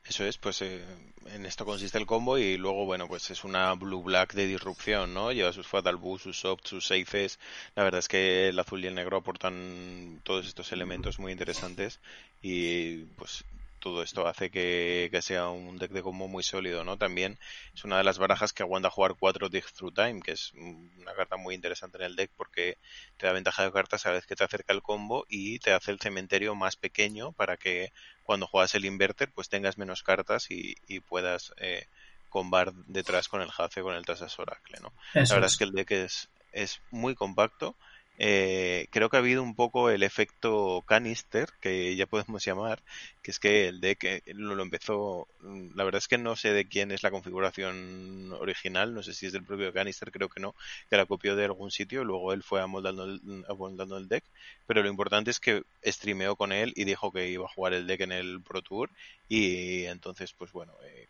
[0.09, 0.85] Eso es, pues eh,
[1.33, 5.33] en esto consiste el combo y luego, bueno, pues es una blue-black de disrupción, ¿no?
[5.33, 7.41] Lleva sus Fatal Boost, sus Soft, sus Safes.
[7.75, 11.99] La verdad es que el azul y el negro aportan todos estos elementos muy interesantes
[12.41, 13.45] y pues
[13.87, 16.99] todo esto hace que, sea un deck de combo muy sólido, ¿no?
[16.99, 17.39] También
[17.73, 21.15] es una de las barajas que aguanta jugar 4 Dig Through Time, que es una
[21.15, 22.79] carta muy interesante en el deck porque
[23.17, 25.73] te da ventaja de cartas a la vez que te acerca el combo y te
[25.73, 27.93] hace el cementerio más pequeño para que
[28.25, 30.75] cuando juegas el inverter pues tengas menos cartas y,
[31.09, 31.87] puedas eh,
[32.29, 34.93] combar detrás con el Jace con el Tasas Oracle, ¿no?
[35.15, 35.53] la verdad es.
[35.53, 37.77] es que el deck es, es muy compacto
[38.19, 42.83] eh, creo que ha habido un poco el efecto canister, que ya podemos llamar,
[43.23, 46.53] que es que el deck eh, lo, empezó, mm, la verdad es que no sé
[46.53, 50.41] de quién es la configuración original, no sé si es del propio canister, creo que
[50.41, 50.55] no,
[50.89, 54.25] que la copió de algún sitio, luego él fue amoldando el, amoldando el deck,
[54.67, 57.87] pero lo importante es que streameó con él y dijo que iba a jugar el
[57.87, 58.91] deck en el Pro Tour
[59.29, 61.07] y entonces pues bueno, eh,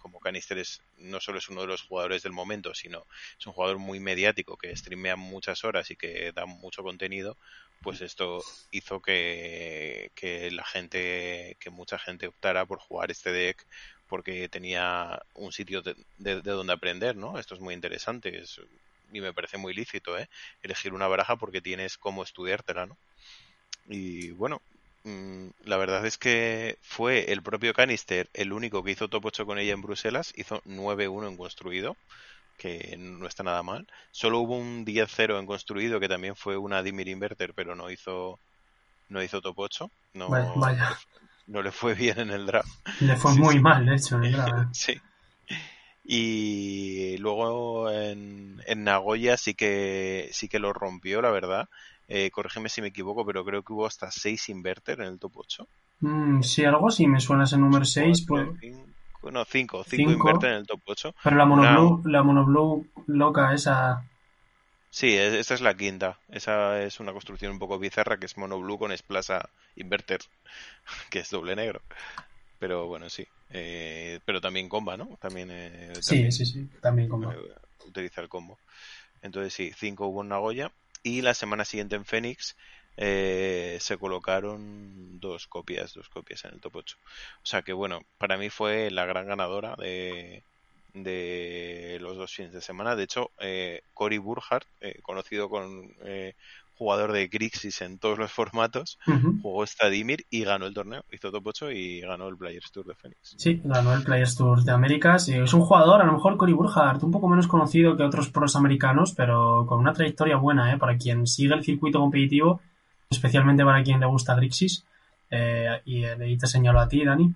[0.00, 3.06] como Canister es, no solo es uno de los jugadores del momento, sino
[3.38, 7.36] es un jugador muy mediático que streamea muchas horas y que da mucho contenido,
[7.82, 13.66] pues esto hizo que, que la gente, que mucha gente optara por jugar este deck
[14.08, 17.38] porque tenía un sitio de, de, donde aprender, ¿no?
[17.38, 18.42] Esto es muy interesante
[19.12, 20.28] y me parece muy lícito, ¿eh?
[20.62, 22.98] Elegir una baraja porque tienes cómo estudiártela, ¿no?
[23.88, 24.62] Y bueno,
[25.04, 29.58] la verdad es que fue el propio Canister el único que hizo top 8 con
[29.58, 31.96] ella en Bruselas, hizo 9-1 en construido,
[32.58, 33.86] que no está nada mal.
[34.10, 38.38] Solo hubo un 10-0 en construido, que también fue una Dimir Inverter, pero no hizo
[39.08, 39.90] no hizo top 8.
[40.14, 40.96] No, Vaya.
[41.46, 42.68] no le fue bien en el draft.
[43.00, 44.68] Le fue muy mal, de hecho, en el draft.
[44.72, 45.00] sí.
[46.04, 51.68] Y luego en, en Nagoya sí que sí que lo rompió, la verdad.
[52.12, 55.30] Eh, corrígeme si me equivoco, pero creo que hubo hasta 6 inverter en el top
[55.36, 55.68] 8.
[56.00, 58.26] Mm, sí, algo así, me suena ese número 6.
[58.26, 58.48] Pues...
[59.30, 61.14] no, 5, 5 inverter en el top 8.
[61.22, 64.04] Pero la monoblue, la monoblue loca, esa...
[64.90, 66.18] Sí, esta es la quinta.
[66.28, 70.20] Esa es una construcción un poco bizarra que es monoblue con esplaza inverter,
[71.10, 71.80] que es doble negro.
[72.58, 73.24] Pero bueno, sí.
[73.50, 75.16] Eh, pero también comba, ¿no?
[75.20, 77.32] También, eh, sí, sí, sí, también comba.
[77.34, 77.38] Eh,
[77.86, 78.58] utiliza el combo.
[79.22, 82.56] Entonces sí, 5 hubo en Nagoya y la semana siguiente en Phoenix
[82.96, 86.96] eh, se colocaron dos copias, dos copias en el top 8.
[87.42, 90.44] O sea que bueno, para mí fue la gran ganadora de,
[90.94, 92.96] de los dos fines de semana.
[92.96, 96.34] De hecho, eh, Cory Burhardt, eh, conocido con eh,
[96.80, 98.98] jugador de Grixis en todos los formatos,
[99.42, 101.04] jugó Stadimir y ganó el torneo.
[101.12, 103.34] Hizo top 8 y ganó el Players Tour de Phoenix.
[103.36, 105.28] Sí, ganó el Players Tour de Américas.
[105.28, 108.56] Es un jugador, a lo mejor Cory Burhardt, un poco menos conocido que otros pros
[108.56, 110.78] americanos, pero con una trayectoria buena, ¿eh?
[110.78, 112.62] Para quien sigue el circuito competitivo,
[113.10, 114.86] especialmente para quien le gusta Grixis.
[115.30, 117.30] Eh, y ahí te señalo a ti, Dani.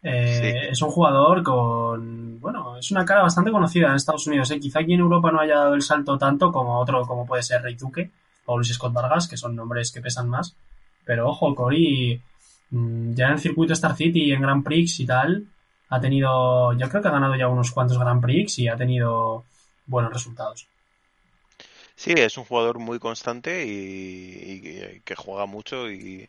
[0.00, 2.38] Eh, es un jugador con.
[2.38, 4.48] Bueno, es una cara bastante conocida en Estados Unidos.
[4.52, 4.60] ¿eh?
[4.60, 7.62] Quizá aquí en Europa no haya dado el salto tanto como otro, como puede ser
[7.62, 8.12] Rey Duque
[8.46, 10.56] o Luis Scott Vargas, que son nombres que pesan más.
[11.04, 12.20] Pero ojo, Cory,
[12.70, 15.46] mm, ya en el circuito Star City, en Grand Prix y tal,
[15.88, 16.72] ha tenido.
[16.72, 19.44] Yo creo que ha ganado ya unos cuantos Grand Prix y ha tenido
[19.86, 20.66] buenos resultados.
[21.94, 26.28] Sí, es un jugador muy constante y que juega mucho y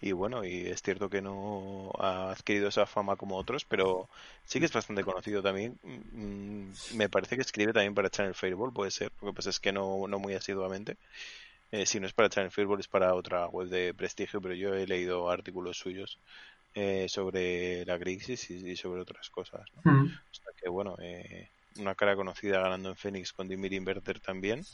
[0.00, 4.08] y bueno, y es cierto que no ha adquirido esa fama como otros, pero
[4.44, 5.78] sí que es bastante conocido también.
[5.82, 9.58] Mm, me parece que escribe también para Channel Fireball, puede ser, lo que pasa es
[9.58, 10.96] que no, no muy asiduamente.
[11.70, 14.74] Eh, si no es para Channel Fireball es para otra web de prestigio, pero yo
[14.74, 16.18] he leído artículos suyos
[16.74, 19.68] eh, sobre la crisis y, sobre otras cosas.
[19.84, 20.06] Mm.
[20.60, 24.64] que bueno, eh, una cara conocida ganando en Phoenix con Dimir Inverter también.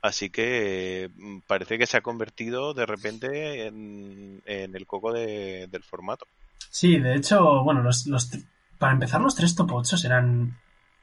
[0.00, 6.26] Así que mm, parece que se ha convertido de repente en, el coco del formato.
[6.70, 8.30] Sí, de hecho, bueno, los, los,
[8.78, 10.56] para empezar los tres top 8 eran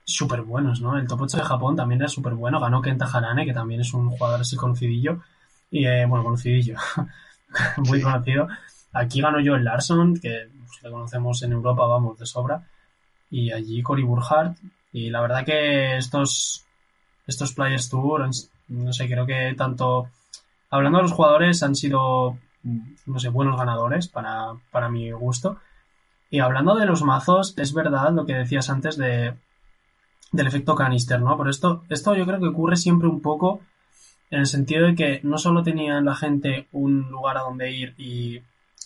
[0.05, 0.97] súper buenos, ¿no?
[0.97, 3.93] El top 8 de Japón también era súper bueno, ganó Kenta Harane, que también es
[3.93, 5.21] un jugador así conocidillo,
[5.75, 6.77] y eh, bueno, conocidillo,
[7.77, 8.47] muy conocido.
[8.93, 12.63] Aquí ganó Joel Larson, que pues, le conocemos en Europa, vamos, de sobra,
[13.29, 14.57] y allí Cory Burhardt,
[14.93, 16.65] y la verdad que estos,
[17.27, 18.29] estos Players Tour
[18.69, 20.07] no sé, creo que tanto.
[20.69, 25.57] Hablando de los jugadores, han sido, no sé, buenos ganadores para, para mi gusto.
[26.29, 29.35] Y hablando de los mazos, es verdad lo que decías antes de,
[30.31, 31.38] del efecto canister, ¿no?
[31.38, 33.59] Pero esto, esto yo creo que ocurre siempre un poco
[34.31, 37.93] en el sentido de que no solo tenía la gente un lugar a donde ir
[37.97, 38.41] y,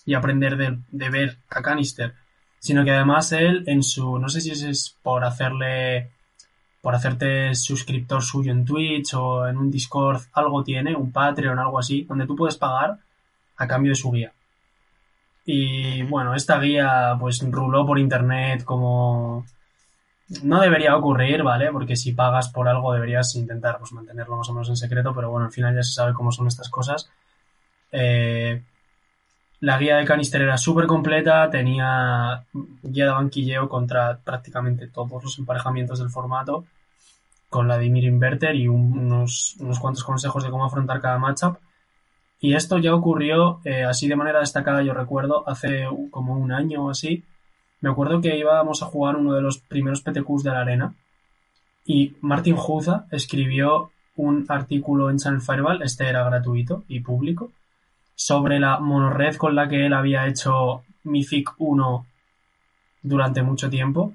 [0.06, 2.14] y aprender de, de, ver a canister,
[2.60, 6.12] sino que además él en su, no sé si es por hacerle
[6.82, 11.80] por hacerte suscriptor suyo en Twitch o en un Discord, algo tiene, un Patreon, algo
[11.80, 13.00] así, donde tú puedes pagar
[13.58, 14.32] a cambio de su guía.
[15.46, 19.46] Y bueno, esta guía pues ruló por internet como
[20.44, 21.72] no debería ocurrir, ¿vale?
[21.72, 25.30] Porque si pagas por algo deberías intentar pues, mantenerlo más o menos en secreto, pero
[25.32, 27.10] bueno, al final ya se sabe cómo son estas cosas.
[27.92, 28.62] Eh,
[29.62, 32.46] la guía de canister era súper completa, tenía
[32.84, 36.66] guía de banquilleo contra prácticamente todos los emparejamientos del formato,
[37.50, 41.58] con la Dimir Inverter y unos, unos cuantos consejos de cómo afrontar cada matchup.
[42.40, 46.86] Y esto ya ocurrió eh, así de manera destacada, yo recuerdo, hace como un año
[46.86, 47.26] o así.
[47.82, 50.94] Me acuerdo que íbamos a jugar uno de los primeros PTQs de la arena
[51.86, 57.52] y Martin Juza escribió un artículo en Channel Fireball, este era gratuito y público,
[58.16, 62.06] sobre la monored con la que él había hecho Mythic 1
[63.02, 64.14] durante mucho tiempo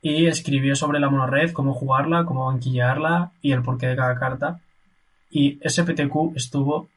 [0.00, 4.60] y escribió sobre la monored, cómo jugarla, cómo banquillarla y el porqué de cada carta.
[5.30, 6.88] Y SPTQ estuvo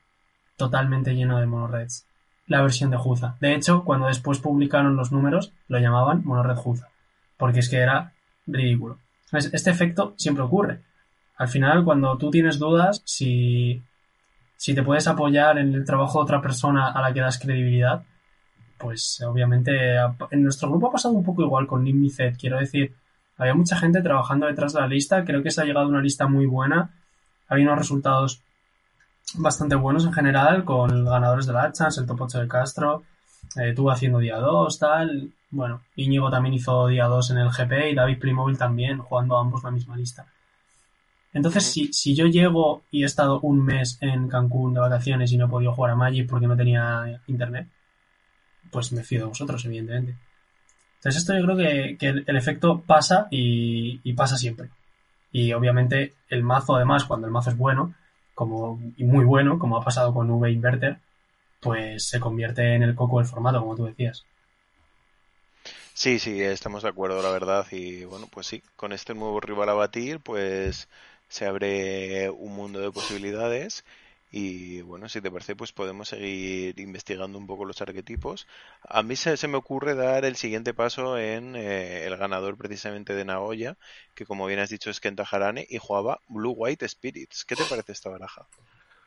[0.58, 2.06] totalmente lleno de monoreds.
[2.48, 3.36] La versión de Juza.
[3.40, 6.90] De hecho, cuando después publicaron los números, lo llamaban monored Juza.
[7.38, 8.14] Porque es que era
[8.46, 9.00] ridículo.
[9.32, 10.82] Este efecto siempre ocurre.
[11.38, 13.82] Al final, cuando tú tienes dudas, si
[14.58, 18.04] si te puedes apoyar en el trabajo de otra persona a la que das credibilidad,
[18.78, 19.96] pues obviamente
[20.32, 22.38] en nuestro grupo ha pasado un poco igual con Nimicet.
[22.38, 22.96] Quiero decir,
[23.38, 25.24] había mucha gente trabajando detrás de la lista.
[25.24, 26.92] Creo que se ha llegado a una lista muy buena.
[27.48, 28.42] Había unos resultados
[29.34, 33.04] bastante buenos en general con ganadores de la Chance, el top 8 de Castro.
[33.58, 35.32] Eh, tuvo haciendo día 2, tal.
[35.52, 39.64] Bueno, Íñigo también hizo día 2 en el GP y David Plimóvil también, jugando ambos
[39.64, 40.26] la misma lista.
[41.34, 45.38] Entonces, si, si yo llego y he estado un mes en Cancún de vacaciones y
[45.38, 47.68] no he podido jugar a Magic porque no tenía internet,
[48.72, 50.18] pues me fío de vosotros, evidentemente.
[50.98, 54.70] Entonces, esto yo creo que, el, efecto pasa y, pasa siempre.
[55.32, 57.94] Y obviamente el mazo, además, cuando el mazo es bueno,
[58.36, 61.00] como, y muy bueno, como ha pasado con V Inverter,
[61.62, 64.28] pues se convierte en el coco del formato, como tú decías.
[65.94, 67.66] Sí, sí, estamos de acuerdo, la verdad.
[67.72, 70.90] Y bueno, pues sí, con este nuevo rival a batir, pues
[71.28, 73.86] se abre un mundo de posibilidades
[74.38, 78.48] y bueno, si te parece, pues podemos seguir investigando un poco los arquetipos.
[78.84, 83.24] A mí se, me ocurre dar el siguiente paso en eh, el ganador precisamente de
[83.24, 83.78] Nagoya,
[84.14, 87.46] que como bien has dicho es Kenta Harane, y jugaba Blue White Spirits.
[87.46, 88.46] ¿Qué te parece esta baraja?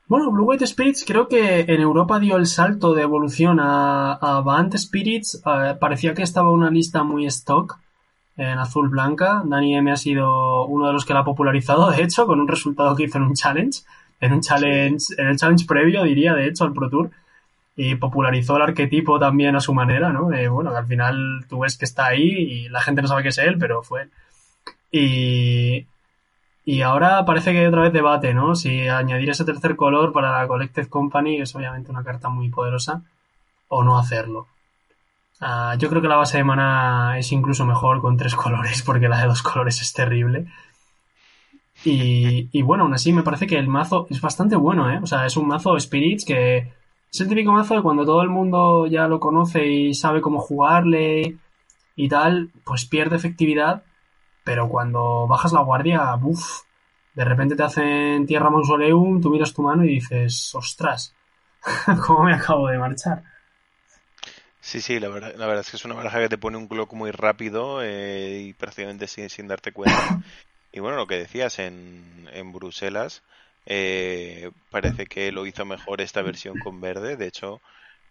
[0.07, 4.69] Bueno, Blue White Spirits creo que en Europa dio el salto de evolución a, a
[4.79, 5.43] Spirits.
[5.45, 7.79] Eh, parecía que estaba una lista muy stock
[8.39, 9.43] en azul blanca.
[9.45, 12.49] Dani M ha sido uno de los que la ha popularizado, de hecho, con un
[12.49, 13.83] resultado que hizo en un challenge,
[14.21, 17.11] en un challenge, en el challenge previo, diría, de hecho, al Pro Tour.
[17.77, 20.33] Y popularizó el arquetipo también a su manera, ¿no?
[20.33, 23.23] Eh, bueno, que al final tú ves que está ahí y la gente no sabe
[23.23, 24.09] que es él, pero fue
[24.91, 25.87] Y,
[26.65, 28.57] y ahora parece que hay otra vez debate, ¿no?
[28.57, 33.03] Si añadir ese tercer color para la Collected Company es obviamente una carta muy poderosa
[33.69, 34.49] o no hacerlo.
[35.41, 39.09] Ah, yo creo que la base de mana es incluso mejor con tres colores, porque
[39.09, 40.47] la de dos colores es terrible.
[41.85, 44.99] Y, y, bueno, aún así me parece que el mazo es bastante bueno, ¿eh?
[45.03, 46.73] O sea, es un mazo Spirits que
[47.11, 50.41] es el típico mazo de cuando todo el mundo ya lo conoce y sabe cómo
[50.41, 51.39] jugarle
[51.97, 53.83] y tal, pues pierde efectividad,
[54.45, 56.63] pero cuando bajas la guardia, uff,
[57.15, 61.15] de repente te hacen tierra mausoleum, tú miras tu mano y dices, ostras,
[62.07, 63.23] ¿cómo me acabo de marchar?
[64.61, 66.69] Sí, sí, la verdad, la verdad es que es una baraja que te pone un
[66.69, 70.21] clock muy rápido eh, y prácticamente sin, sin, darte cuenta.
[70.79, 73.25] Y bueno, lo que decías en, en Bruselas,
[73.67, 77.17] eh, parece que lo hizo mejor esta versión con verde.
[77.17, 77.61] De hecho,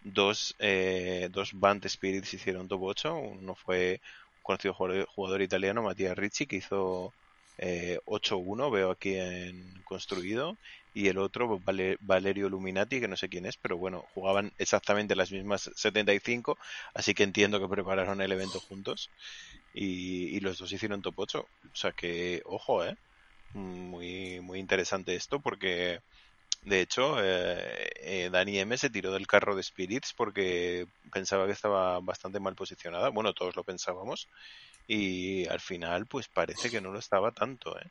[0.02, 3.14] dos, eh, dos Band Spirits hicieron top 8.
[3.14, 4.02] Uno fue
[4.36, 7.14] un conocido jugador, jugador italiano, Matías Ricci, que hizo
[7.56, 10.56] eh, 8-1, veo aquí en construido,
[10.92, 11.60] y el otro,
[12.00, 16.58] Valerio Luminati, que no sé quién es, pero bueno, jugaban exactamente las mismas 75,
[16.94, 19.10] así que entiendo que prepararon el evento juntos,
[19.80, 22.96] y, los dos hicieron top 8, o sea que, ojo, eh,
[23.54, 26.00] muy, muy interesante esto, porque
[26.62, 31.52] de hecho, eh, eh, Dani M se tiró del carro de Spirits porque pensaba que
[31.52, 33.10] estaba bastante mal posicionada.
[33.10, 34.28] Bueno, todos lo pensábamos
[34.88, 37.78] y al final pues parece que no lo estaba tanto.
[37.78, 37.86] ¿eh?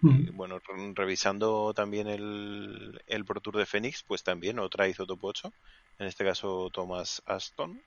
[0.00, 0.36] Mm.
[0.36, 0.60] bueno,
[0.94, 5.52] revisando también el, el Pro Tour de Phoenix, pues también otra hizo top 8,
[5.98, 7.82] en este caso Thomas Aston,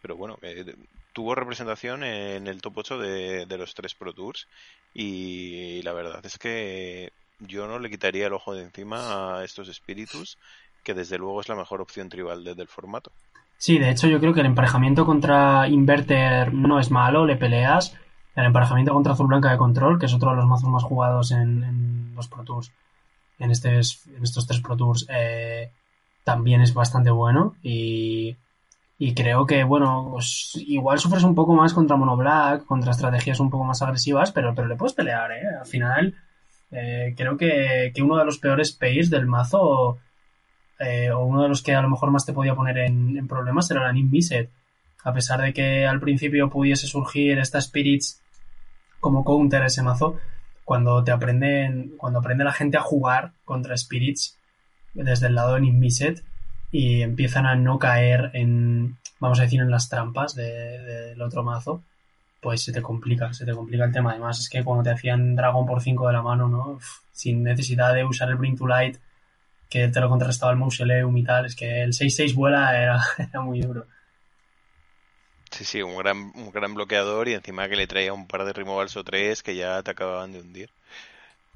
[0.00, 0.74] pero bueno, eh,
[1.12, 4.46] tuvo representación en el top 8 de, de, los tres Pro Tours
[4.94, 9.68] y la verdad es que yo no le quitaría el ojo de encima a estos
[9.68, 10.38] espíritus,
[10.82, 13.10] que desde luego es la mejor opción tribal desde el formato.
[13.56, 17.94] Sí, de hecho yo creo que el emparejamiento contra Inverter no es malo, le peleas.
[18.34, 21.30] El emparejamiento contra Azul Blanca de Control, que es otro de los mazos más jugados
[21.32, 22.72] en, los Pro Tours,
[23.38, 25.70] en, este, en estos tres Pro Tours, eh,
[26.24, 27.54] también es bastante bueno.
[27.62, 28.36] Y,
[29.02, 30.18] y creo que, bueno,
[30.56, 34.54] igual sufres un poco más contra Mono Black, contra estrategias un poco más agresivas, pero,
[34.54, 35.46] pero le puedes pelear, ¿eh?
[35.58, 36.16] Al final,
[36.70, 39.96] eh, creo que, que uno de los peores pays del mazo
[40.78, 43.70] eh, o uno de los que a lo mejor más te podía poner en, problemas
[43.70, 44.50] era la Nimbiset.
[45.02, 48.20] A pesar de que al principio pudiese surgir esta Spirits
[49.00, 50.18] como counter a ese mazo,
[50.66, 54.38] cuando te aprenden, cuando aprende la gente a jugar contra Spirits
[54.92, 56.22] desde el lado de Nimbiset
[56.72, 61.82] y empiezan a no caer en, vamos a decir, en las trampas del otro mazo,
[62.40, 64.10] pues se te complica, se te complica el tema.
[64.10, 66.78] Además, es que cuando te hacían Dragon por 5 de la mano, ¿no?
[67.12, 68.96] sin necesidad de usar el Bring to Light
[69.68, 73.40] que te lo contrastaba el Mausoleum y tal, es que el 6-6 vuela era, era,
[73.40, 73.86] muy duro.
[75.50, 78.52] Sí, sí, un gran, un gran bloqueador y encima que le traía un par de
[78.52, 80.70] removals o tres que ya te acababan de hundir.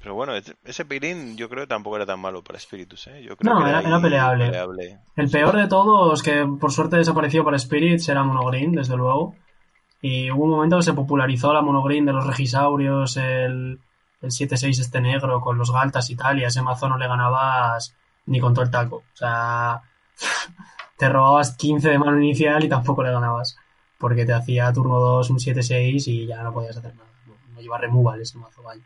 [0.04, 3.22] Pero bueno, ese Pirin yo creo que tampoco era tan malo para Spiritus, ¿eh?
[3.22, 4.98] Yo creo no, era, era peleable.
[5.16, 9.34] El peor de todos, que por suerte desapareció para Spirits, era Monogreen, desde luego.
[10.02, 13.80] Y hubo un momento que se popularizó la Monogreen de los Regisaurios, el,
[14.20, 17.08] el 7-6 este negro con los Galtas y tal, y a ese mazo no le
[17.08, 17.96] ganabas
[18.26, 18.96] ni con todo el taco.
[18.96, 19.80] O sea,
[20.98, 23.56] te robabas 15 de mano inicial y tampoco le ganabas.
[23.96, 27.08] Porque te hacía turno 2 un 7-6 y ya no podías hacer nada.
[27.54, 28.84] No, lleva removal ese mazo, vaya.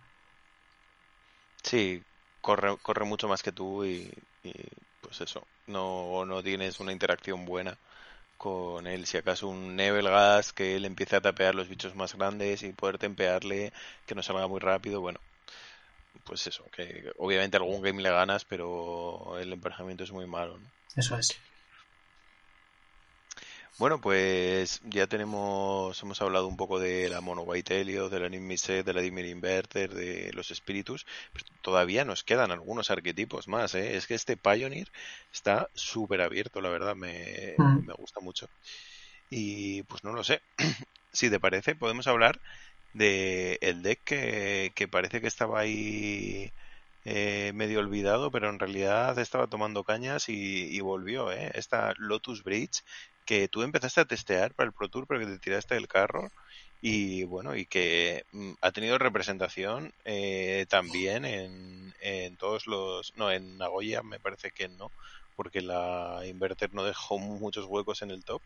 [1.62, 2.02] Sí,
[2.40, 4.10] corre, corre mucho más que tú y,
[5.00, 7.76] pues eso, no, no tienes una interacción buena
[8.36, 9.06] con él.
[9.06, 12.98] Si acaso un Gas que él empiece a tapear los bichos más grandes y poder
[12.98, 13.72] tempearle,
[14.06, 15.20] que no salga muy rápido, bueno,
[16.24, 20.58] pues eso, que obviamente algún game le ganas, pero el emparejamiento es muy malo.
[20.58, 20.66] ¿no?
[20.96, 21.38] Eso es.
[23.78, 28.28] Bueno, pues ya tenemos, hemos hablado un poco de la Mono White Helio, de la
[28.28, 33.76] Nimmise, de la Dimir Inverter, de los espíritus, pero todavía nos quedan algunos arquetipos más,
[33.76, 33.96] ¿eh?
[33.96, 34.90] Es que este Pioneer
[35.32, 37.86] está súper abierto, la verdad, me, mm.
[37.86, 38.48] me gusta mucho.
[39.30, 40.40] Y pues no lo sé,
[41.12, 42.40] si te parece, podemos hablar
[42.94, 46.50] de el deck que, que parece que estaba ahí
[47.04, 51.52] eh, medio olvidado, pero en realidad estaba tomando cañas y, volvió, ¿eh?
[51.54, 52.82] Esta Lotus Bridge
[53.28, 56.32] que tú empezaste a testear para el Pro Tour, pero que te tiraste del carro
[56.80, 63.14] y bueno, y que mm, ha tenido representación eh, también en, en todos los...
[63.18, 64.90] No, en Nagoya me parece que no,
[65.36, 68.40] porque la Inverter no dejó muchos huecos en el top.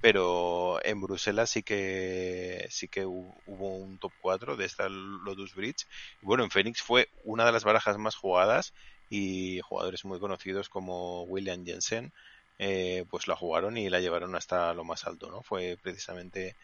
[0.00, 5.86] Pero en Bruselas sí que sí que hubo un top 4 de esta Lotus Bridge.
[6.20, 8.74] bueno, en Phoenix fue una de las barajas más jugadas
[9.08, 12.12] y jugadores muy conocidos como William Jensen
[12.58, 15.42] eh, pues la jugaron y la llevaron hasta lo más alto, ¿no?
[15.42, 16.56] Fue precisamente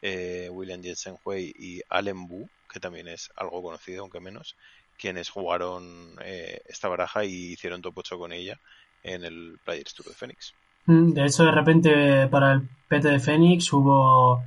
[0.00, 4.56] eh, William Jensen Hui y Allen Bu, que también es algo conocido, aunque menos,
[4.98, 8.58] quienes jugaron eh, esta baraja y hicieron top 8 con ella
[9.02, 10.54] en el Players Tour de Phoenix.
[10.86, 14.44] Mm, de hecho, de repente para el PT de Phoenix hubo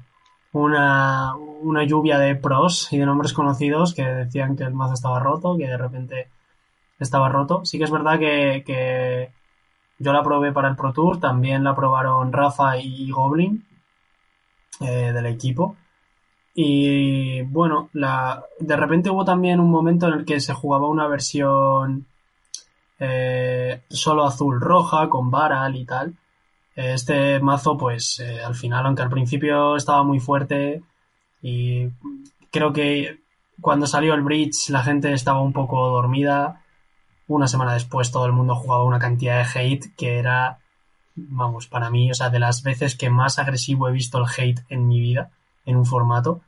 [0.53, 5.19] una, una lluvia de pros y de nombres conocidos que decían que el mazo estaba
[5.19, 6.27] roto, que de repente
[6.99, 7.65] estaba roto.
[7.65, 9.31] Sí que es verdad que
[9.99, 13.65] yo la probé para el Pro Tour, también la probaron Rafa y Goblin
[14.81, 15.75] eh, del equipo.
[16.55, 21.07] Y bueno, la, de repente hubo también un momento en el que se jugaba una
[21.07, 22.05] versión
[22.99, 26.15] eh, solo azul-roja con Baral y tal.
[26.75, 30.81] Este mazo, pues eh, al final, aunque al principio estaba muy fuerte
[31.41, 31.87] y
[32.51, 33.19] creo que
[33.61, 36.62] cuando salió el Bridge la gente estaba un poco dormida
[37.27, 40.59] una semana después todo el mundo jugaba una cantidad de hate que era,
[41.15, 44.63] vamos, para mí, o sea, de las veces que más agresivo he visto el hate
[44.69, 45.31] en mi vida
[45.65, 46.41] en un formato,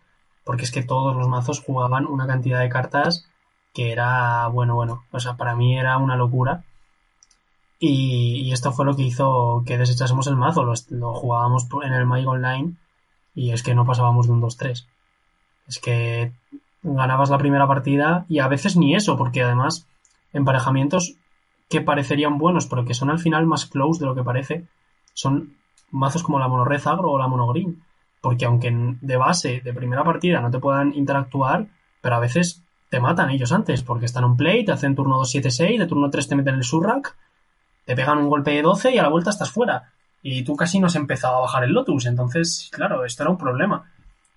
[0.43, 3.27] porque es que todos los mazos jugaban una cantidad de cartas
[3.73, 6.63] que era, bueno, bueno, o sea, para mí era una locura.
[7.77, 12.05] Y, esto fue lo que hizo que desechásemos el mazo, lo, lo jugábamos en el
[12.05, 12.75] Magic Online
[13.35, 14.87] y es que no pasábamos de un 2-3.
[15.67, 16.31] Es que
[16.81, 19.87] ganabas la primera partida y a veces ni eso, porque además
[20.35, 21.15] emparejamientos
[21.69, 24.67] que parecerían buenos, pero que son al final más close de lo que parece,
[25.13, 25.55] son
[25.89, 27.83] mazos como la mono red agro o la mono green.
[28.21, 28.71] Porque aunque
[29.01, 31.67] de base, de primera partida, no te puedan interactuar,
[32.01, 35.79] pero a veces te matan ellos antes, porque están en play, te hacen turno 2-7-6,
[35.79, 37.15] de turno 3 te meten el surrack,
[37.85, 39.91] te pegan un golpe de 12 y a la vuelta estás fuera.
[40.21, 43.37] Y tú casi no has empezado a bajar el Lotus, entonces, claro, esto era un
[43.37, 43.91] problema.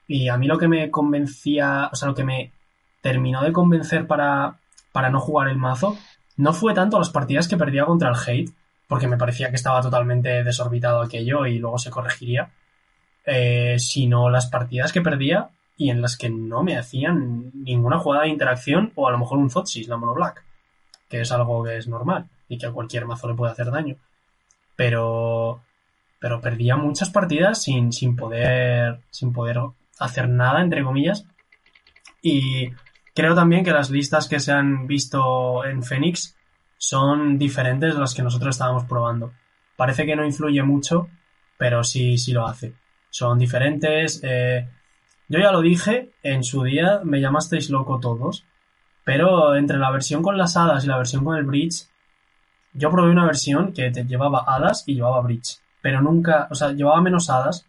[0.06, 2.52] Y a mí lo que me convencía, o sea, lo que me
[3.00, 4.58] terminó de convencer para,
[4.98, 5.96] para no jugar el mazo,
[6.38, 8.50] no fue tanto las partidas que perdía contra el Hate,
[8.88, 12.50] porque me parecía que estaba totalmente desorbitado aquello y luego se corregiría,
[13.24, 18.24] eh, sino las partidas que perdía y en las que no me hacían ninguna jugada
[18.24, 20.42] de interacción o a lo mejor un Zotsis, la mono black,
[21.08, 23.98] que es algo que es normal y que a cualquier mazo le puede hacer daño.
[24.74, 25.62] Pero,
[26.18, 29.60] pero perdía muchas partidas sin, sin poder, sin poder
[30.00, 31.24] hacer nada, entre comillas.
[32.20, 32.72] Y
[33.18, 36.36] Creo también que las listas que se han visto en Phoenix
[36.76, 39.32] son diferentes de las que nosotros estábamos probando.
[39.76, 41.08] Parece que no influye mucho,
[41.56, 42.74] pero sí, sí lo hace.
[43.10, 44.20] Son diferentes.
[44.22, 44.68] Eh,
[45.26, 48.44] yo ya lo dije, en su día me llamasteis loco todos,
[49.02, 51.88] pero entre la versión con las hadas y la versión con el bridge,
[52.72, 56.70] yo probé una versión que te llevaba hadas y llevaba bridge, pero nunca, o sea,
[56.70, 57.66] llevaba menos hadas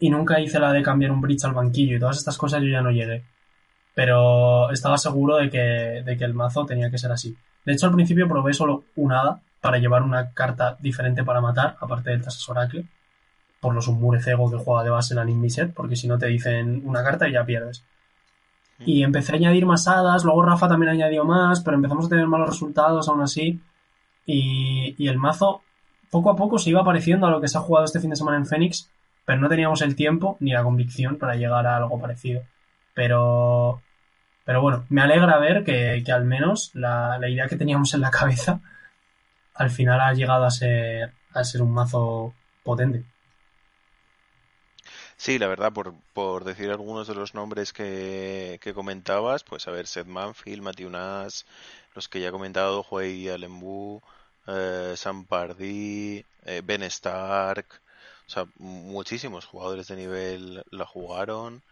[0.00, 2.70] y nunca hice la de cambiar un bridge al banquillo y todas estas cosas yo
[2.70, 3.22] ya no llegué
[3.94, 7.36] pero estaba seguro de que, de que el mazo tenía que ser así.
[7.64, 11.76] De hecho, al principio probé solo un hada para llevar una carta diferente para matar,
[11.80, 12.84] aparte del Tasas Oracle,
[13.60, 13.88] por los
[14.22, 17.26] Cego que juega de base en la Nimbiset, porque si no te dicen una carta
[17.28, 17.82] y ya pierdes.
[18.78, 18.82] Mm.
[18.84, 22.26] Y empecé a añadir más hadas, luego Rafa también añadió más, pero empezamos a tener
[22.26, 23.60] malos resultados aún así.
[24.26, 25.62] Y, y el mazo
[26.10, 28.16] poco a poco se iba pareciendo a lo que se ha jugado este fin de
[28.16, 28.90] semana en Phoenix,
[29.24, 32.42] pero no teníamos el tiempo ni la convicción para llegar a algo parecido.
[32.94, 33.82] Pero,
[34.44, 38.60] pero bueno, me alegra ver que, al menos la, idea que teníamos en la cabeza
[39.54, 43.04] al final ha llegado a ser, a ser un mazo potente.
[45.16, 49.70] Sí, la verdad, por, por decir algunos de los nombres que, que comentabas, pues a
[49.70, 51.42] ver, Seth Manfield, Matthew Nash,
[51.94, 54.02] los que ya he comentado, Huey Alembu,
[54.46, 57.66] eh, Sam eh, Ben Stark,
[58.26, 61.62] o sea, muchísimos jugadores de nivel la jugaron.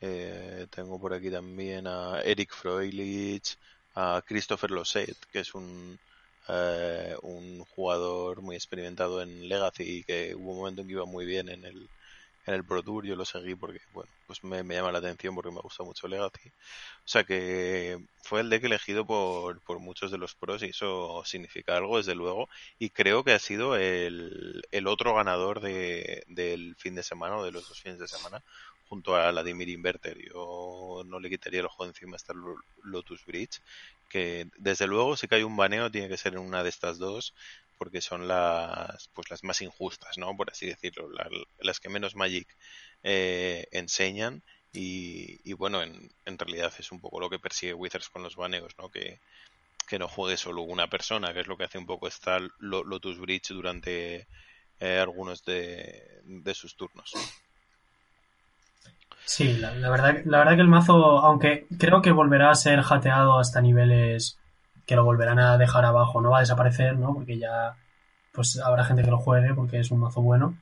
[0.00, 3.56] Eh, tengo por aquí también a Eric Froelich,
[3.94, 5.98] a Christopher Loset, que es un,
[6.48, 11.04] eh, un jugador muy experimentado en Legacy y que hubo un momento en que iba
[11.04, 11.88] muy bien en el,
[12.46, 13.04] en el Pro Tour.
[13.06, 16.48] Yo lo seguí porque, bueno, pues me, llama la atención porque me gusta mucho Legacy.
[17.04, 21.22] O sea que fue el deck elegido por, por muchos de los pros y eso
[21.26, 22.48] significa algo, desde luego.
[22.78, 27.44] Y creo que ha sido el, el otro ganador de, del fin de semana o
[27.44, 28.42] de los dos fines de semana
[28.90, 30.18] junto a Vladimir Inverter.
[30.18, 32.34] Yo no le quitaría el ojo encima hasta
[32.82, 33.62] Lotus Bridge,
[34.10, 37.32] que desde luego si hay un baneo tiene que ser en una de estas dos,
[37.78, 40.36] porque son las pues las más injustas, ¿no?
[40.36, 41.08] Por así decirlo,
[41.60, 42.48] las que menos Magic
[43.02, 44.42] eh, enseñan.
[44.72, 48.78] Y, bueno, en, en, realidad es un poco lo que persigue Withers con los baneos,
[48.78, 48.88] ¿no?
[48.88, 49.18] Que,
[49.88, 53.18] que no juegue solo una persona, que es lo que hace un poco esta Lotus
[53.18, 54.28] Bridge durante
[54.78, 56.22] eh, algunos de,
[56.54, 57.12] sus turnos.
[59.30, 63.38] Sí, la, verdad, la verdad que el mazo, aunque creo que volverá a ser jateado
[63.38, 64.40] hasta niveles
[64.86, 67.14] que lo volverán a dejar abajo, no va a desaparecer, ¿no?
[67.14, 67.76] Porque ya
[68.32, 70.58] pues habrá gente que lo juegue porque es un mazo bueno.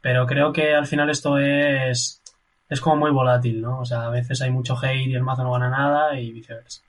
[0.00, 2.22] Pero creo que al final esto es
[2.70, 3.80] es como muy volátil, ¿no?
[3.80, 6.80] O sea, a veces hay mucho hate y el mazo no gana nada y viceversa.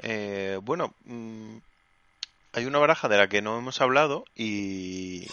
[0.00, 1.56] Eh, bueno, mm,
[2.52, 5.26] hay una baraja de la que no hemos hablado y,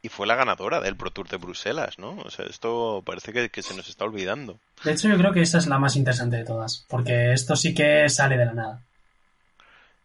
[0.00, 2.16] y fue la ganadora del Pro Tour de Bruselas, ¿no?
[2.24, 4.58] O sea, esto parece que, se nos está olvidando.
[4.84, 7.74] De hecho, yo creo que esta es la más interesante de todas, porque esto sí
[7.74, 8.82] que sale de la nada.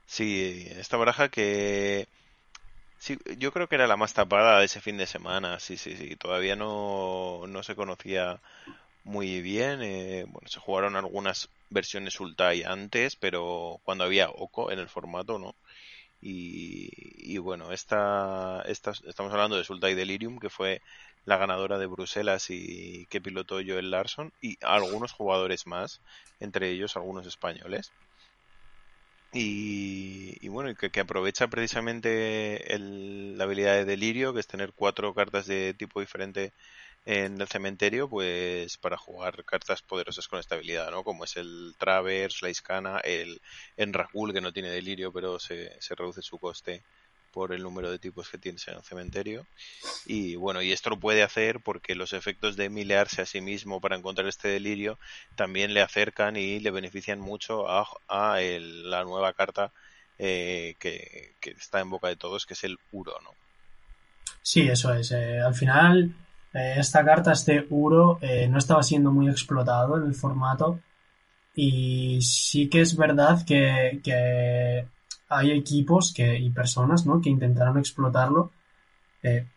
[0.08, 2.08] Sí, esta baraja que...
[2.98, 5.96] Sí, yo creo que era la más tapada de ese fin de semana, sí, sí,
[5.98, 6.16] sí.
[6.16, 8.40] Todavía no, no se conocía
[9.04, 9.82] muy bien.
[9.84, 15.38] Eh, bueno, se jugaron algunas versiones Ultai antes, pero cuando había Oco en el formato,
[15.38, 15.56] ¿no?
[16.26, 20.82] Y, bueno, esta, esta, estamos hablando de Sultai Delirium, que fue
[21.26, 26.00] la ganadora de Bruselas y que pilotó Joel Larson, y algunos jugadores más,
[26.40, 27.92] entre ellos algunos españoles.
[29.34, 35.48] Y, bueno, que, que, aprovecha precisamente la habilidad de Delirio, que es tener cuatro cartas
[35.48, 36.54] de tipo diferente
[37.06, 41.04] en el cementerio, pues para jugar cartas poderosas con estabilidad, ¿no?
[41.04, 43.42] Como es el Travers, la Iscana, el
[43.78, 46.82] Enragul, que no tiene delirio, pero se, se reduce su coste
[47.34, 49.46] por el número de tipos que tienes en el cementerio.
[50.06, 53.82] Y bueno, y esto lo puede hacer porque los efectos de milearse a sí mismo
[53.82, 55.00] para encontrar este delirio
[55.36, 59.74] también le acercan y le benefician mucho a, a la nueva carta
[60.20, 63.32] eh, que, que, está en boca de todos, que es el Uro, ¿no?
[64.44, 65.12] Sí, eso es.
[65.12, 66.14] Eh, al final
[66.54, 70.80] eh, esta carta, este Uro, eh, no estaba siendo muy explotado en el formato.
[71.56, 74.88] Y sí que es verdad que,
[75.30, 77.22] hay equipos que, y personas ¿no?
[77.22, 78.52] que intentaron explotarlo.
[79.24, 79.48] Eh,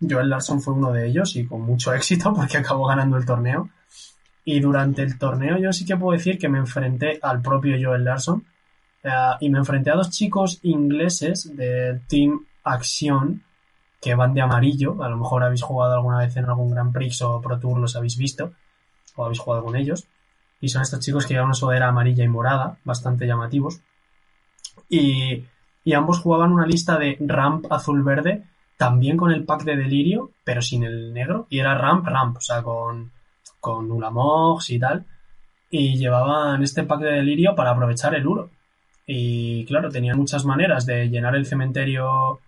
[0.00, 3.70] Joel Larson fue uno de ellos y con mucho éxito porque acabó ganando el torneo.
[4.44, 8.04] Y durante el torneo yo sí que puedo decir que me enfrenté al propio Joel
[8.04, 8.44] Larson
[9.40, 13.43] y me enfrenté a dos chicos ingleses del Team Acción
[14.04, 15.02] que van de amarillo.
[15.02, 17.96] A lo mejor habéis jugado alguna vez en algún Grand Prix o Pro Tour, los
[17.96, 18.52] habéis visto,
[19.16, 20.06] o habéis jugado con ellos.
[20.60, 23.80] Y son estos chicos que llevan una sudadera amarilla y morada, bastante llamativos.
[24.90, 25.46] Y,
[25.94, 28.44] ambos jugaban una lista de ramp azul-verde,
[28.76, 31.46] también con el pack de delirio, pero sin el negro.
[31.48, 33.10] Y era ramp, ramp, o sea, con,
[33.58, 35.06] con Ulamox y tal.
[35.70, 38.50] Y llevaban este pack de delirio para aprovechar el uro.
[39.06, 42.40] Y claro, tenían muchas maneras de llenar el cementerio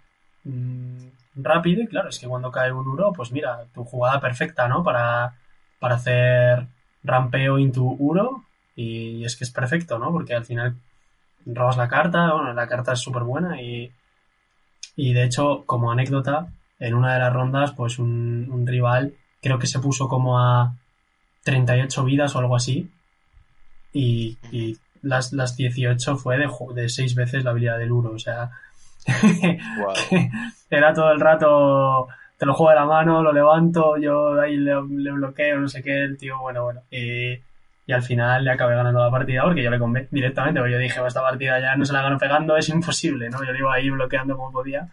[0.44, 4.68] mm, rápido y claro, es que cuando cae un uro, pues mira, tu jugada perfecta,
[4.68, 4.82] ¿no?
[4.82, 5.34] Para,
[5.78, 6.66] para hacer
[7.04, 10.10] rampeo into uro y es que es perfecto, ¿no?
[10.12, 10.76] Porque al final
[11.46, 13.92] robas la carta, bueno, la carta es súper buena y,
[14.96, 19.66] y de hecho, como anécdota, en una de las rondas, pues un, rival creo que
[19.66, 20.74] se puso como a
[21.44, 22.90] 38 vidas o algo así
[23.92, 28.18] y, y las, las 18 fue de, de 6 veces la habilidad del uro, o
[28.18, 28.50] sea,
[30.70, 34.74] Era todo el rato, te lo juego de la mano, lo levanto, yo ahí le,
[34.80, 36.82] bloqueo, no sé qué, el tío, bueno, bueno.
[36.90, 37.40] Y,
[37.92, 41.00] al final le acabé ganando la partida porque yo le convé directamente, porque yo dije,
[41.06, 43.44] esta partida ya no se la gano pegando, es imposible, ¿no?
[43.44, 44.88] Yo le iba ahí bloqueando como podía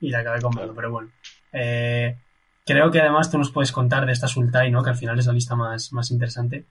[0.00, 1.10] y le acabé comprando, pero bueno.
[1.52, 2.16] Eh,
[2.64, 4.84] creo que además tú nos puedes contar de esta Sultai, ¿no?
[4.84, 6.66] Que al final es la lista más, más interesante,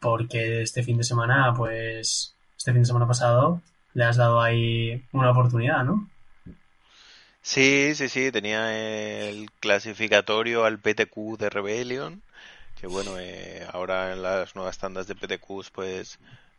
[0.00, 3.62] porque este fin de semana, pues, este fin de semana pasado,
[3.94, 6.08] le has dado ahí una oportunidad, ¿no?
[7.42, 12.22] Sí, sí, sí, tenía el clasificatorio al PTQ de Rebellion,
[12.80, 16.18] que bueno, eh, ahora en las nuevas tandas de PTQs, pues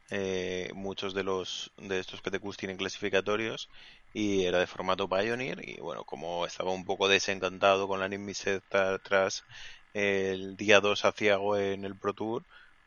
[0.09, 3.69] eh, muchos de los de estos PTQs tienen clasificatorios
[4.13, 8.63] y era de formato Pioneer y bueno, como estaba un poco desencantado con la Nimiset
[9.03, 9.45] tras
[9.93, 12.43] el día 2 Ciago en el Pro Tour,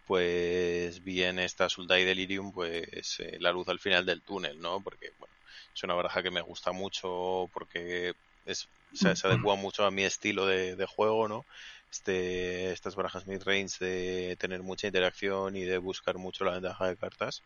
[0.07, 4.81] pues vi en esta Sultai Delirium pues eh, la luz al final del túnel, ¿no?
[4.81, 5.35] Porque bueno,
[5.75, 8.15] es una baraja que me gusta mucho porque
[8.47, 11.45] es, se adecua mucho a mi estilo de, juego, ¿no?
[11.91, 16.97] Este, estas barajas mid-range de tener mucha interacción y de buscar mucho la ventaja de
[16.97, 17.43] cartas.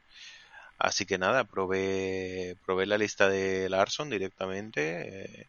[0.78, 5.46] Así que nada, probé, probé la lista de Larson directamente, eh,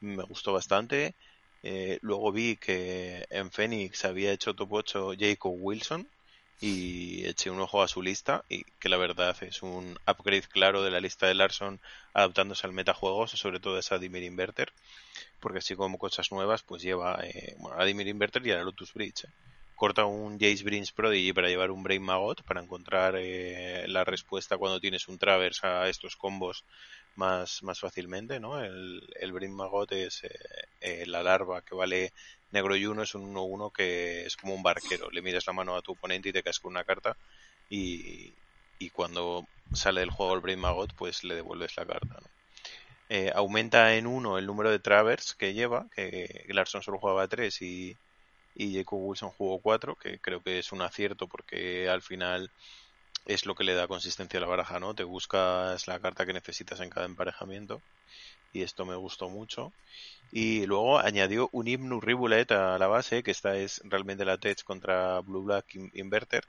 [0.00, 1.14] me gustó bastante.
[1.62, 6.08] Eh, luego vi que en Phoenix había hecho top 8 Jacob Wilson,
[6.60, 10.82] y eché un ojo a su lista y que la verdad es un upgrade claro
[10.82, 11.80] de la lista de Larson
[12.12, 14.72] adaptándose al metajuegos, sobre todo a Dimir Inverter,
[15.40, 18.64] porque así como cosas nuevas, pues lleva eh, bueno, a Dimir Inverter y a la
[18.64, 19.28] Lotus Bridge, eh,
[19.74, 24.58] corta un Jace Brins Prodigy para llevar un Brain Magot, para encontrar eh, la respuesta
[24.58, 26.66] cuando tienes un Travers a estos combos
[27.16, 28.62] más, más fácilmente, ¿no?
[28.62, 30.24] El, el Brain Magot es
[30.80, 32.12] eh, la larva que vale
[32.52, 35.10] negro y uno, es un 1-1 que es como un barquero.
[35.10, 37.16] Le miras la mano a tu oponente y te caes con una carta
[37.68, 38.32] y,
[38.78, 42.20] y cuando sale del juego el Brain Magot, pues le devuelves la carta.
[43.08, 47.62] Eh, aumenta en uno el número de travers que lleva, que Larson solo jugaba 3
[47.62, 47.96] y,
[48.54, 52.50] y Jacob Wilson jugó 4, que creo que es un acierto porque al final
[53.26, 54.94] es lo que le da consistencia a la baraja, ¿no?
[54.94, 57.80] Te buscas la carta que necesitas en cada emparejamiento
[58.52, 59.72] y esto me gustó mucho.
[60.32, 64.62] Y luego añadió un Himnu Rivulet a la base, que esta es realmente la Tech
[64.62, 66.44] contra Blue Black Inverter,